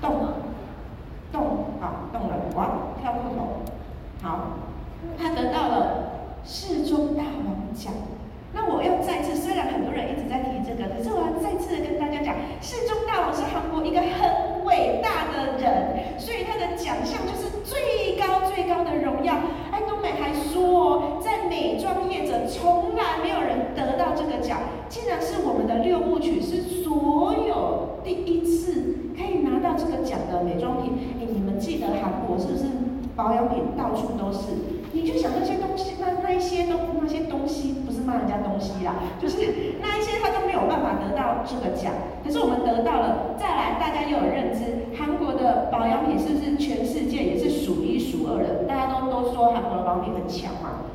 [0.02, 0.34] 动了。
[1.32, 1.42] 动
[1.80, 3.48] 好动了，哇，跳不同，
[4.22, 4.40] 好，
[5.18, 6.10] 他得到了
[6.44, 7.92] 世宗大王奖。
[8.52, 19.38] 那我要再次，虽然很多人一直在提这个，可是我要再次跟大家讲，世宗大王是韩国一个很伟大的人，所以他的奖项就是最高最高的荣耀。
[19.70, 30.90] 爱多美还说，在美妆业者从来没有人得到这个奖，竟然是我们的六部曲，是所有第一次可以拿到这个奖的美妆品。
[31.20, 32.64] 哎，你们记得韩国是不是
[33.20, 34.48] 保养品到处都是？
[34.92, 39.36] 你就想那些东西，那那一些东那些东西，不是骂人家东西啦，就是
[39.82, 41.92] 那一些他都没有办法得到这个奖，
[42.24, 43.36] 可是我们得到了。
[43.38, 48.64] 再来，大家又有认知，韩国的保养品是不是全世界也是数一数二的？
[48.64, 50.88] 大家都都说韩国的保养品很强嘛。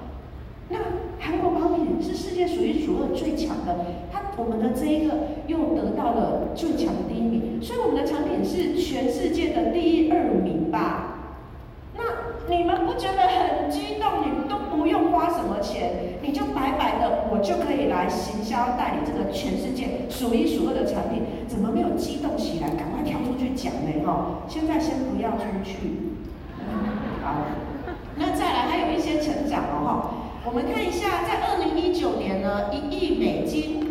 [0.67, 0.79] 那
[1.19, 3.77] 韩国保养品是世界数一数二最强的，
[4.11, 5.13] 它我们的这一个
[5.45, 11.04] 又得到了最强的第一名，所以我们的产品是全世界的第一二名吧。
[12.47, 14.05] 你们不觉得很激动？
[14.23, 22.69] 你都不用花什么钱，你就白白的，我就可以来行销代理这个全世界数一数二的产品，怎么没有激动起来？
[22.69, 24.05] 赶快跳出去讲呢！
[24.05, 26.13] 哈，现在先不要出去。
[27.23, 27.47] 好，
[28.15, 30.13] 那再来还有一些成长哦，哈，
[30.45, 33.84] 我们看一下，在二零一九年呢，一亿美金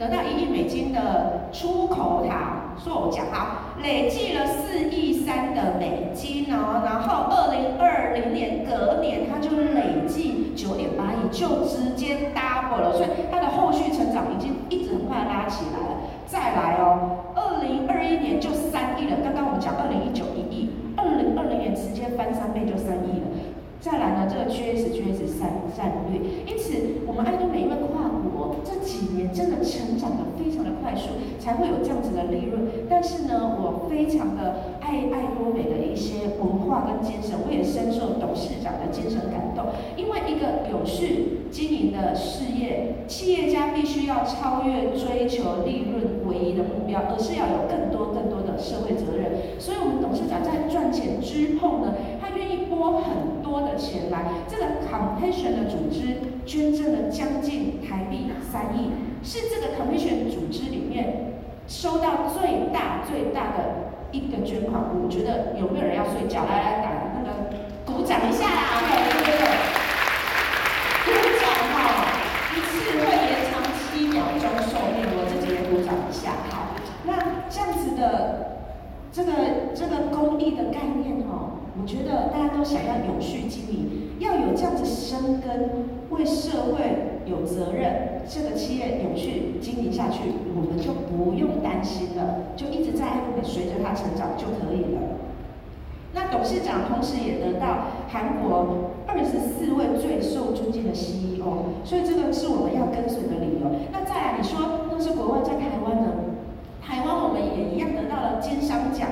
[0.00, 3.74] 得到一亿美金的出口塔硕奖哈。
[3.82, 16.00] 累计了四亿三的美金哦，然后二零二零年隔年，它就累计九点八亿，就直接 double 了，所以它的后续成长已经一直很快拉起来了。
[16.26, 23.28] 再来哦，二零二一年就三亿了，刚刚我们讲二零一九一亿，二零二零年直接翻三倍就三亿了。
[23.80, 31.16] 再来呢，这个 GS GS 战战略，因此我们爱多美因为跨国这几年真的成长得非常的快速，
[31.50, 32.62] 才会有这样子的利润。
[32.88, 39.66] 但是呢，我非常的爱爱多美的一些文化跟精神，我也深受董事长的精神感动。
[39.96, 49.58] 因为一个有序经营的事业，企业家必须要超越追求利润唯一的目标，而是要有更多更多的社会责任。
[49.58, 61.29] 所以，我们董事长在赚钱之后呢，他愿意拨很多的钱来，这个 Compassion 的组织捐赠了将近台币三亿，是这个 Compassion 组织里面
[61.70, 64.82] 收到最大最大的一个捐款。
[64.90, 66.42] 我觉得有没有人要睡觉？
[66.44, 67.30] 来来打那个
[67.86, 68.82] 鼓掌一下啦！
[68.82, 68.90] 对
[69.22, 69.46] 对对，
[71.06, 71.78] 鼓掌哈，
[72.50, 76.32] 一次会延长七秒钟寿命，我自己也鼓掌一下。
[76.50, 76.74] 好，
[77.06, 77.14] 那
[77.48, 78.58] 这样子的
[79.12, 79.30] 这个
[79.72, 81.54] 这个公益的概念哈。
[81.80, 90.20] 我觉得大家都想要永续经营，要有这样子生根，为社会有责任，这个企业永续经营下去，
[90.56, 95.00] 我们就不用担心了，就一直在爱多美随着它成长就可以了。
[96.12, 103.70] 那董事长同时也得到韩国二十四位最受尊敬的 CEO，所以这个是我们要跟随的理由。
[103.92, 106.34] 那再来，你说那是国外，在台湾呢？
[106.82, 109.08] 台湾我们也一样得到了金商奖。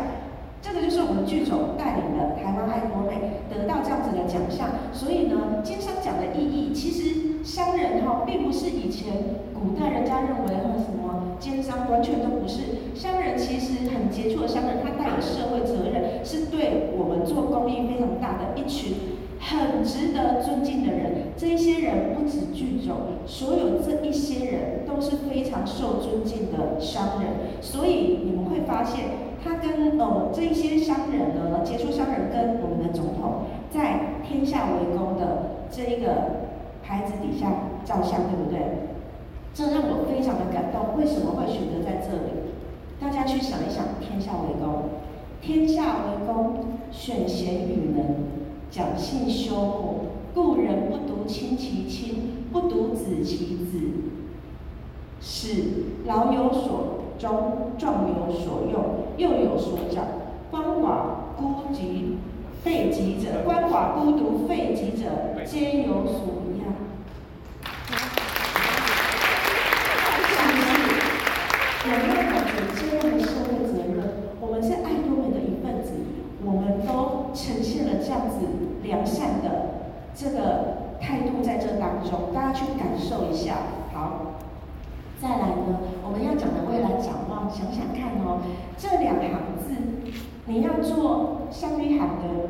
[0.61, 9.13] 这个就是我们剧种带领的台湾爱国美得到这样子的奖项，所以呢，金商奖的意义，其实商人哈，并不是以前
[9.55, 12.61] 古代人家认为的什么奸商，完全都不是。
[12.95, 18.95] 商人其实很杰出的商人，他带有社会责任，是对我们做公益非常大的一群
[19.41, 21.29] 很值得尊敬的人。
[21.37, 22.97] 这一些人不止剧种，
[23.27, 29.29] 所有这一些人都是非常受尊敬的商人，所以你们会发现。
[29.41, 36.48] 他跟呃这一些商人呢，杰出商人跟我们的总统在天下为公的这一个
[36.89, 37.53] 牌子底下
[37.85, 38.89] 照相，对不对？
[39.53, 40.97] 这让我非常的感动。
[40.97, 42.33] 为什么会选择在这里？
[42.99, 44.89] 大家去想一想，天下为公，
[45.43, 48.25] 天下为公，选贤与能，
[48.71, 50.01] 讲信修睦，
[50.35, 53.79] 故人不独亲其亲，不独子其子，
[55.21, 55.65] 使
[56.07, 60.07] 老有所终，壮有所用，幼有所长，
[60.51, 62.17] 鳏寡孤及
[62.65, 65.11] 废疾者，鳏寡孤独废疾者，
[65.45, 66.65] 皆有所养。
[70.31, 70.69] 是不是？
[71.85, 73.99] 我们要感觉这样的社会责任，
[74.41, 75.89] 我们是爱多美的一份子，
[76.45, 78.47] 我们都呈现了这子
[78.83, 79.81] 良善的
[80.15, 83.55] 这个态度在这当中，大家去感受一下。
[83.93, 84.27] 好。
[85.21, 88.39] 再来呢，我们要讲的未来展望，想想看哦，
[88.77, 89.75] 这两行字
[90.47, 92.49] 你要做上一行的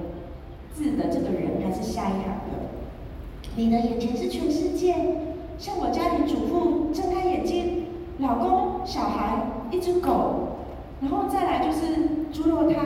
[0.75, 2.69] 字的这个人，还是下一行的？
[3.57, 4.95] 你的眼前是全世界，
[5.59, 7.87] 像我家庭主妇睁开眼睛，
[8.19, 10.59] 老公、小孩、一只狗，
[11.01, 12.85] 然后再来就是猪肉摊、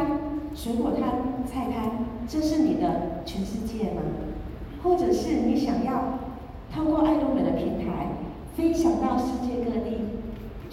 [0.54, 1.90] 水果摊、菜摊，
[2.28, 4.02] 这是你的全世界吗？
[4.82, 6.18] 或者是你想要
[6.74, 8.08] 透过爱多美的平台，
[8.56, 9.98] 飞翔到世界各地，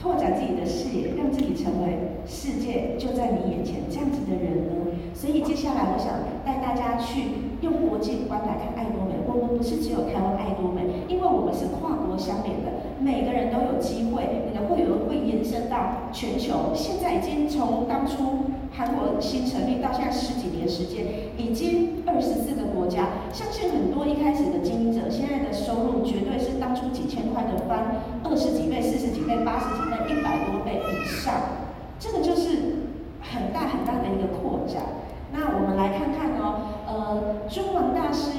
[0.02, 4.74] 拓展自己的视野，让自己成为世界就在你眼前这样子的人呢？
[5.14, 6.14] 所以接下来我想
[6.45, 7.24] 带大家去
[7.62, 9.16] 用国际观来看爱多美。
[9.28, 16.74] 我们不是只有台湾爱多美，因为我们是跨国相连的，每个人都有机会，你的会员会延伸到全球。
[16.76, 21.06] 现在已经从当初韩国新成立到现在十几年时间，
[21.38, 23.08] 已经二十四个国家。
[23.32, 31.34] 相信很多一开始的经营者，现在的收入绝对是当初几千块的翻二十几倍、四十几倍、八十几倍、一百多倍以上。
[32.00, 32.91] 这个就是
[33.22, 34.84] 很大很大的一个扩展。
[35.32, 36.56] 那我们来看看哦，
[36.88, 38.32] 呃，中王大师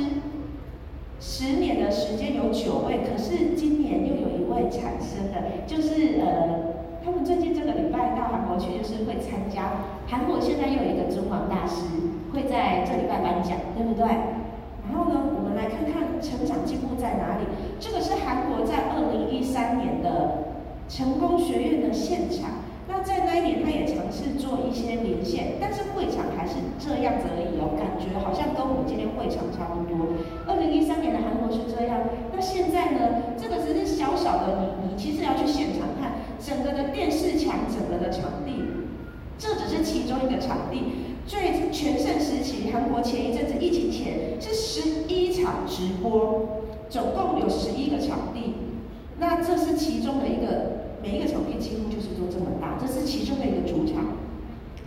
[1.21, 6.73] 十年的时间有九位，可是今年又有一位产生的，就是呃，
[7.05, 9.71] 他们最近这个礼拜到韩国去，就是会参加。
[10.07, 11.85] 韩国现在又有一个尊王大师
[12.33, 14.07] 会在这礼拜颁奖，对不对？
[14.89, 17.45] 然后呢，我们来看看成长进步在哪里。
[17.79, 20.55] 这个是韩国在二零一三年的
[20.89, 22.60] 成功学院的现场。
[22.91, 30.19] 那在那一年，他也尝试做一些连线，但是会场还是这样子而已哦，感觉好像跟我们今天会场差不多。
[30.47, 32.03] 二零一三年的韩国是这样，
[32.35, 33.39] 那现在呢？
[33.39, 38.59] 这个只是小小的你，你其实要去现场看整个的电视墙，整个的场地，
[39.39, 41.07] 这只是其中一个场地。
[41.27, 48.55] 最全盛时期，韩国前一阵子疫情前是十一场直播，总共有十一个场地，
[49.21, 50.80] 那这是其中的一个。
[51.03, 54.21] 每一个场地几乎就是都这么大，这是其中的一个主场。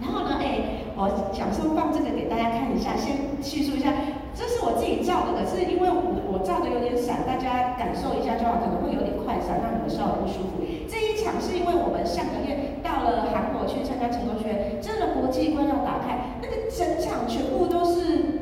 [0.01, 3.93] 然后呢，哎，我想说放这个给大家看一下，先叙述一下，
[4.35, 10.61] 这是我自己照的，可是因为我我照的有点闪，大家感受一下就好，可能会有点快闪，让你们稍微不舒服。
[10.89, 18.32] 这一场是因为我们上个月到了韩国去参加成功学院，真的国际观要打开，那个整场全部都是，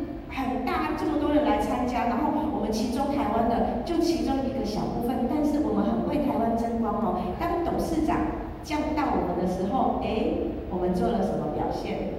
[0.97, 7.61] 这么多人来参加，然后我们其中台湾的就其中一个小部分，但是我们很为台湾争光哦，当。
[7.63, 8.17] 董事长
[8.63, 10.33] 叫到我们的时候，哎，
[10.69, 12.15] 我们做了什么表现？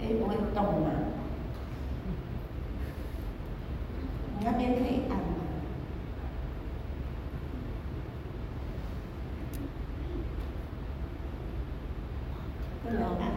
[0.00, 0.90] 哎，不会动吗？
[4.38, 5.24] 你那边可以按吗？
[12.84, 13.32] 不能按，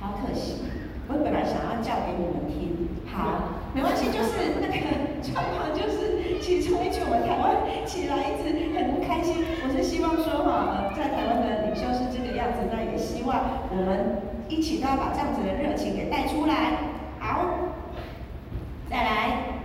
[0.00, 0.62] 好可惜。
[1.08, 8.98] 我本来想要叫给你们听，好，没关系，就是那个状况，就是其中一句我们台湾起来一直很。
[9.08, 13.40] 开心，我是希望说哈，在台湾的领袖是这个样子，那也希望
[13.70, 16.92] 我们一起都要把这样子的热情给带出来。
[17.18, 17.72] 好，
[18.90, 19.64] 再来，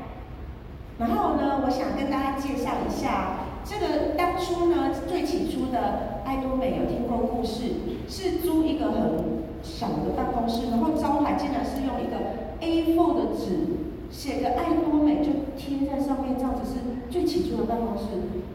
[0.97, 3.35] 然后呢，我想跟大家介绍一下，
[3.65, 9.32] 这个当初呢，最起初的爱多美有听过故事，是租一个很
[9.63, 12.19] 小的办公室，然后招牌竟然是用一个
[12.61, 13.79] A4 的纸。
[14.13, 16.77] 写个爱多美就贴在上面，这样子是
[17.09, 18.03] 最起初的办公室。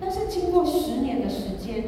[0.01, 1.83] 但是经过十年的时间，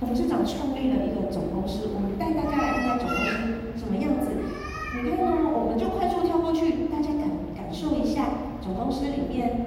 [0.00, 1.90] 董事长创立了一个总公司。
[1.94, 4.32] 我们带大家来看看总公司什么样子。
[5.04, 8.24] 你看呢，我们就快速跳过去，大家感感受一下
[8.62, 9.66] 总公司里面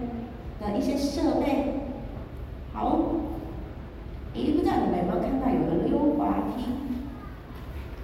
[0.60, 1.86] 的一些设备。
[2.74, 2.98] 好，
[4.34, 6.66] 诶，不知道你们有没有看到有个溜滑梯？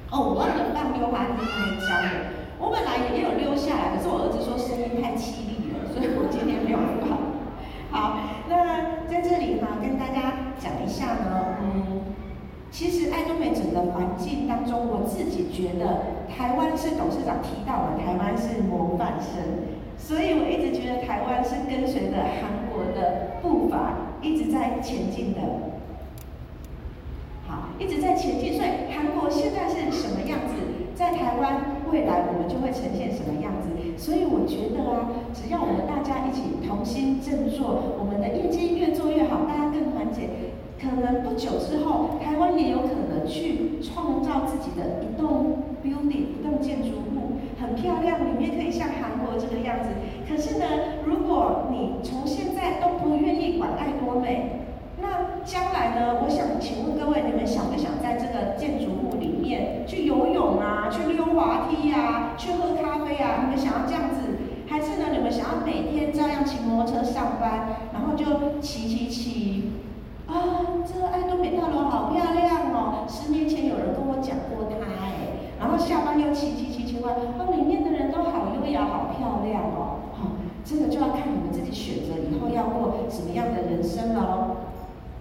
[0.10, 2.12] 哦，我忘了放溜滑梯那一张了。
[2.60, 7.18] 我本来也有溜下来，可是我儿子说声音太凄厉了，所以我今天没有放。
[7.92, 12.02] 好，那在这里呢，跟大家讲一下呢，嗯，
[12.72, 25.40] 其实爱多美整个环境当中，我自己觉得台湾是董事长提到的，台湾是模范生，所以我一直觉得台湾是跟随着韩国的步伐一直在前进的。
[27.48, 28.57] 好，一直在前进，
[29.58, 30.54] 在是什么样子？
[30.94, 31.78] 在台湾。
[31.90, 33.72] 未来我们就会呈现什么样子？
[33.96, 49.88] 所以我觉得啊，只要我们大家一起同心振作，我们的业绩越做越好，大家更团结，可能不久之后，台湾也有可能去创造自己的一栋 building，一栋建筑物，很漂亮，里面可以像韩国这个样子。
[50.28, 50.66] 可是呢，
[51.06, 54.67] 如果你从现在都不愿意管爱多美，
[55.00, 56.18] 那将来呢？
[56.24, 60.90] 我想请问各位，你们想不想在这个建筑物里面去游泳啊？
[60.90, 62.34] 去溜滑梯呀？
[62.36, 63.46] 去喝咖啡呀？
[63.46, 65.10] 你们想要这样子，还是呢？
[65.12, 69.72] 你们想要每天照样骑摩托车上班，然后就骑骑骑
[70.26, 70.34] 啊？
[70.86, 73.06] 这个爱多美大楼好漂亮哦！
[73.08, 80.10] 十年前有人跟我讲过它哎，然后下班又骑骑骑骑完，哦，里面的人都好优雅，好漂亮哦！
[80.18, 80.32] 好，
[80.66, 84.67] 这个就要看你们自己选择以后要过什么样的人生了哦。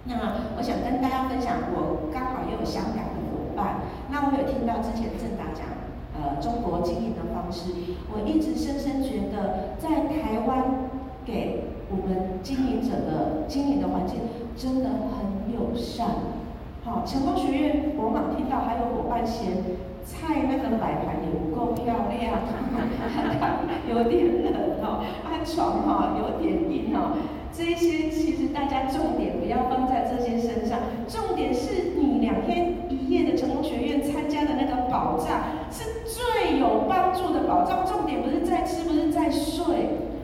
[0.07, 5.67] 那我想跟大家分享，我刚好也有香港的伙伴，那我有听到之前郑达讲，
[6.15, 7.71] 呃，中国经营的方式，
[8.07, 10.87] 我一直深深觉得，在台湾
[11.25, 14.19] 给我们经营者的经营的环境
[14.55, 16.07] 真的很友善。
[16.85, 19.59] 好，成功学院，我刚听到还有伙伴嫌
[20.07, 22.39] 菜那个摆盘也不够漂亮，
[23.91, 27.11] 有点冷哦，安床哈有点硬哦。
[27.51, 35.41] 这一些其实大家重点不要放在这些身上，重点是你两天一夜的成功学院参加的那个保障
[35.71, 37.83] 是最有帮助的保障。
[37.85, 39.65] 重点不是在吃，不是在睡。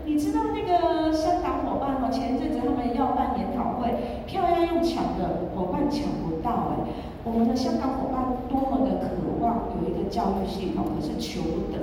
[0.05, 2.09] 你知道那个香港伙伴吗？
[2.11, 3.89] 前一阵子他们要办研讨会，
[4.27, 6.85] 票要用抢的，伙伴抢不到哎。
[7.23, 9.07] 我们的香港伙伴多么的渴
[9.39, 11.41] 望有一个教育系统，可是求
[11.73, 11.81] 得。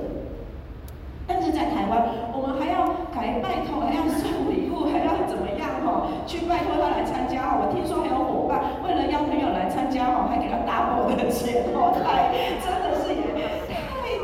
[1.27, 6.07] 但是在台湾，我们还要改拜托，还要送礼物，还要怎么样哈？
[6.27, 7.55] 去拜托他来参加。
[7.59, 12.31] 我听说还有伙伴为了邀朋友来参加哈，还给他 double 的钱哦，太
[12.63, 13.31] 真的是也
[13.67, 13.75] 太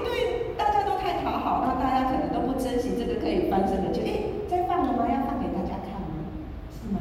[0.02, 4.02] 对，大家都太讨好，那大家可能都不珍惜这个可以翻身的钱。
[4.02, 4.10] 哎，
[4.50, 5.06] 在放了吗？
[5.06, 6.26] 要放给大家看吗？
[6.74, 6.98] 是吗？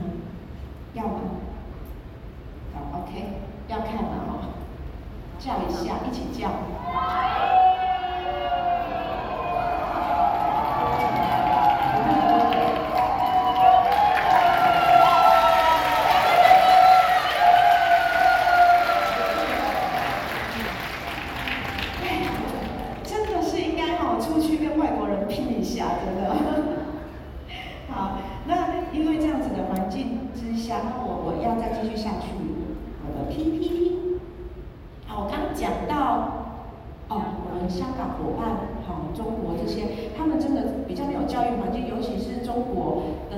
[0.93, 1.41] 要吗？
[2.77, 4.37] 好，OK，要看吗？
[4.37, 4.53] 哈，
[5.39, 6.49] 叫一下，一起叫。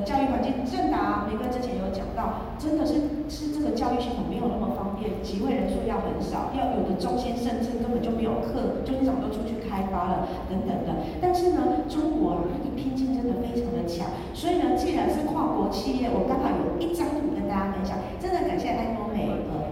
[0.06, 2.94] 教育环境，正达玫瑰之前有讲到，真的是
[3.30, 11.02] 是这个教育系统没有那么方便，集会人数要很少，要有的中心甚至根本就没有课，校长都出去开发了等等的。
[11.22, 19.72] 但是呢，中国啊，一拼竞争的非常的强，所以呢，既然是跨国企业，我刚好有一张图跟大家分享，真的感谢安多美，呃，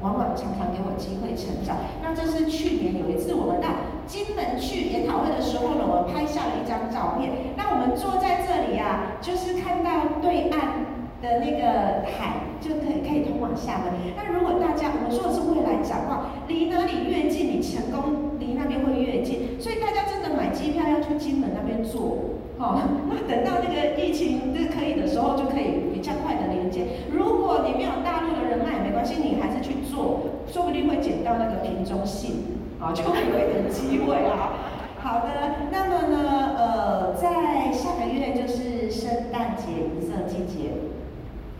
[0.00, 1.76] 往往常常给我机会成长。
[2.02, 3.68] 那这是去年有一次我们到。
[4.06, 7.32] 金门去研讨会的时候呢，我拍下了一张照片。
[7.56, 10.86] 那我们坐在这里啊，就是看到对岸
[11.20, 13.92] 的那个海，就可以可以通往厦门。
[14.16, 19.58] 那如果大家我们说的是未来展望，离哪里越近，你成功离那边会越近。
[19.58, 22.78] 所以大家真的买机票要去金门那边坐，哦，
[23.10, 26.86] 那等到那个疫情这可以的时候，就可以比较快的连接。
[27.10, 34.52] 如果你没有大陆的人脉没关系，你还是去做，说不定会捡到那个瓶中信，啊，就会有一点机会啊。
[35.02, 40.72] 好的，那么呢，呃，在下个月就是圣诞节银色季节。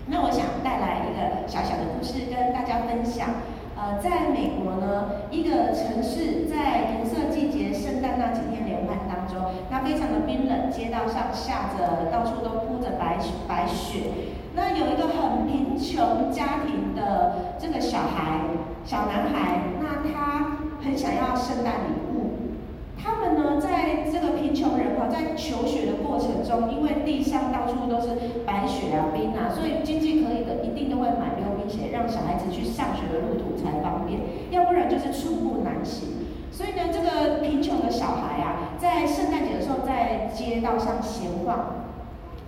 [0.09, 3.29] 那我想带来一个小小的故事跟大家分享。
[3.77, 14.33] 呃，在美国呢，一个城市在银色季节、圣诞那几天连环当中，那非常的冰冷，街道上下着，到处都铺着白白雪。
[14.55, 18.41] 那有一个很贫穷家庭的这个小孩，
[18.85, 22.37] 小男孩，那他很想要圣诞礼物。
[22.99, 34.21] 他们呢，在这个贫穷人哈，在求学的过程中，因为地上到处都是白雪啊、冰啊，所以经济可以的，一定都会买溜冰鞋，让小孩子去上学的路途才方便，
[34.51, 36.09] 要不然就是寸步难行。
[36.51, 41.85] 所以呢，这个贫穷的小孩啊，在圣诞节的时候，在街道上闲逛，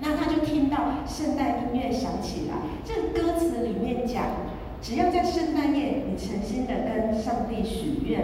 [0.01, 2.57] 那他就听到圣诞音乐响起来。
[2.85, 4.25] 这歌词里面讲，
[4.81, 8.21] 只要在圣诞夜，你诚心的跟上帝许愿。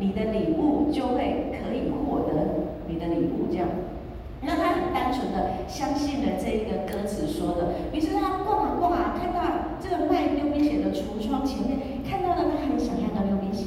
[0.00, 3.66] 你的礼物就会可以获得你的礼物，这样。
[4.40, 9.42] 那他很单纯的相信了这一个歌词说的，于是他逛啊逛啊，看到
[9.82, 13.66] 这个卖溜冰鞋的橱窗前面，看到了他很想要的溜冰鞋，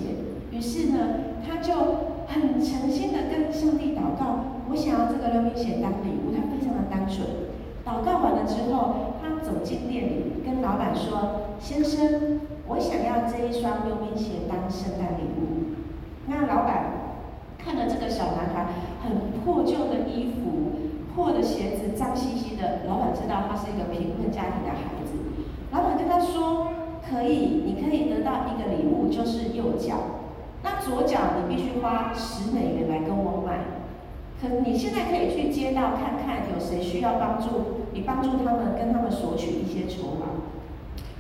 [0.52, 1.76] 于是呢，他就
[2.28, 6.32] 很诚心的跟上帝祷告，我想要这个溜冰鞋当礼物。
[6.32, 7.28] 他非常的单纯，
[7.86, 15.74] 祷告完了之后，他走进店里，跟老板说：“先生，我想要这一双溜冰鞋当圣诞礼物。”
[16.28, 16.92] 那老板
[17.58, 18.68] 看了这个小男孩
[19.04, 20.78] 很破旧的衣服、
[21.14, 25.18] 破的鞋子、脏兮兮的，老板知道他是一个贫困家庭的孩子。
[25.72, 26.68] 老板跟他说
[27.10, 29.98] ：“可以，你可以得到一个礼物，就是右脚。
[30.64, 33.81] 那左脚你必须花十美元来跟我买。
[34.42, 40.42] 可你现在可以去街道看看，有谁需要帮助，你帮助他们，跟他们索取一些筹码。”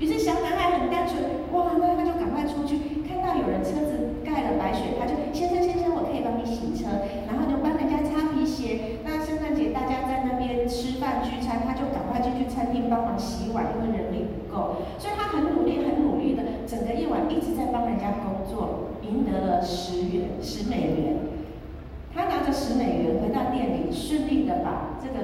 [0.01, 1.21] 于是小男孩很单纯，
[1.53, 6.89] 哇，那他就赶快出去，看到有人车子盖了白雪，他就先生先生，我可以帮你洗车，
[7.29, 8.97] 然后就帮人家擦皮鞋。
[9.05, 16.33] 那圣诞节大家在那边吃饭聚餐，他就赶快进去餐厅帮忙洗碗，因为人力不够，所以他很努力很努力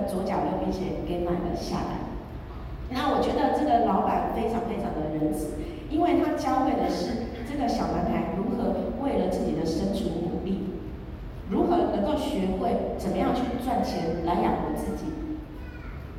[0.07, 2.07] 左脚溜冰鞋给买了下来。
[2.89, 10.71] 那我觉得这个老板非常非常的仁慈，因为他教会的是这个小男孩如何为了自己的生存努力，
[11.49, 15.11] 如何能够学会怎么样去赚钱来养活自己。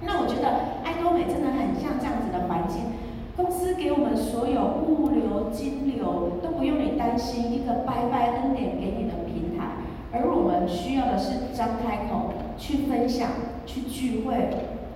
[0.04, 2.92] 那我觉得爱多美真的很像这样子的环境，
[3.34, 9.72] 公司给我们所有物流、金流都不用你担心，一个拜拜恩典给你的平台，
[10.12, 13.30] 而我们需要的是张开口去分享、
[13.66, 14.34] 去聚会、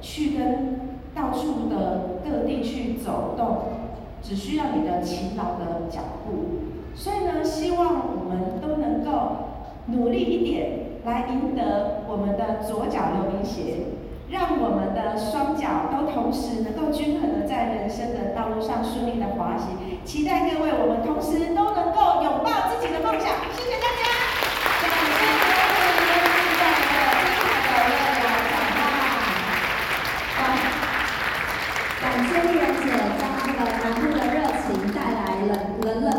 [0.03, 3.59] 去跟到处的各地去走动，
[4.23, 9.37] 只需要你的勤劳的脚步，所以呢希望我们都能够
[9.87, 13.87] 努力一点来赢得我们的左脚溜冰鞋，
[14.31, 24.12] 让我们的双脚都同时能够均衡的在人生的道路上顺利的滑行，期待各位我们同时都能够拥抱自己的梦想，谢谢大家。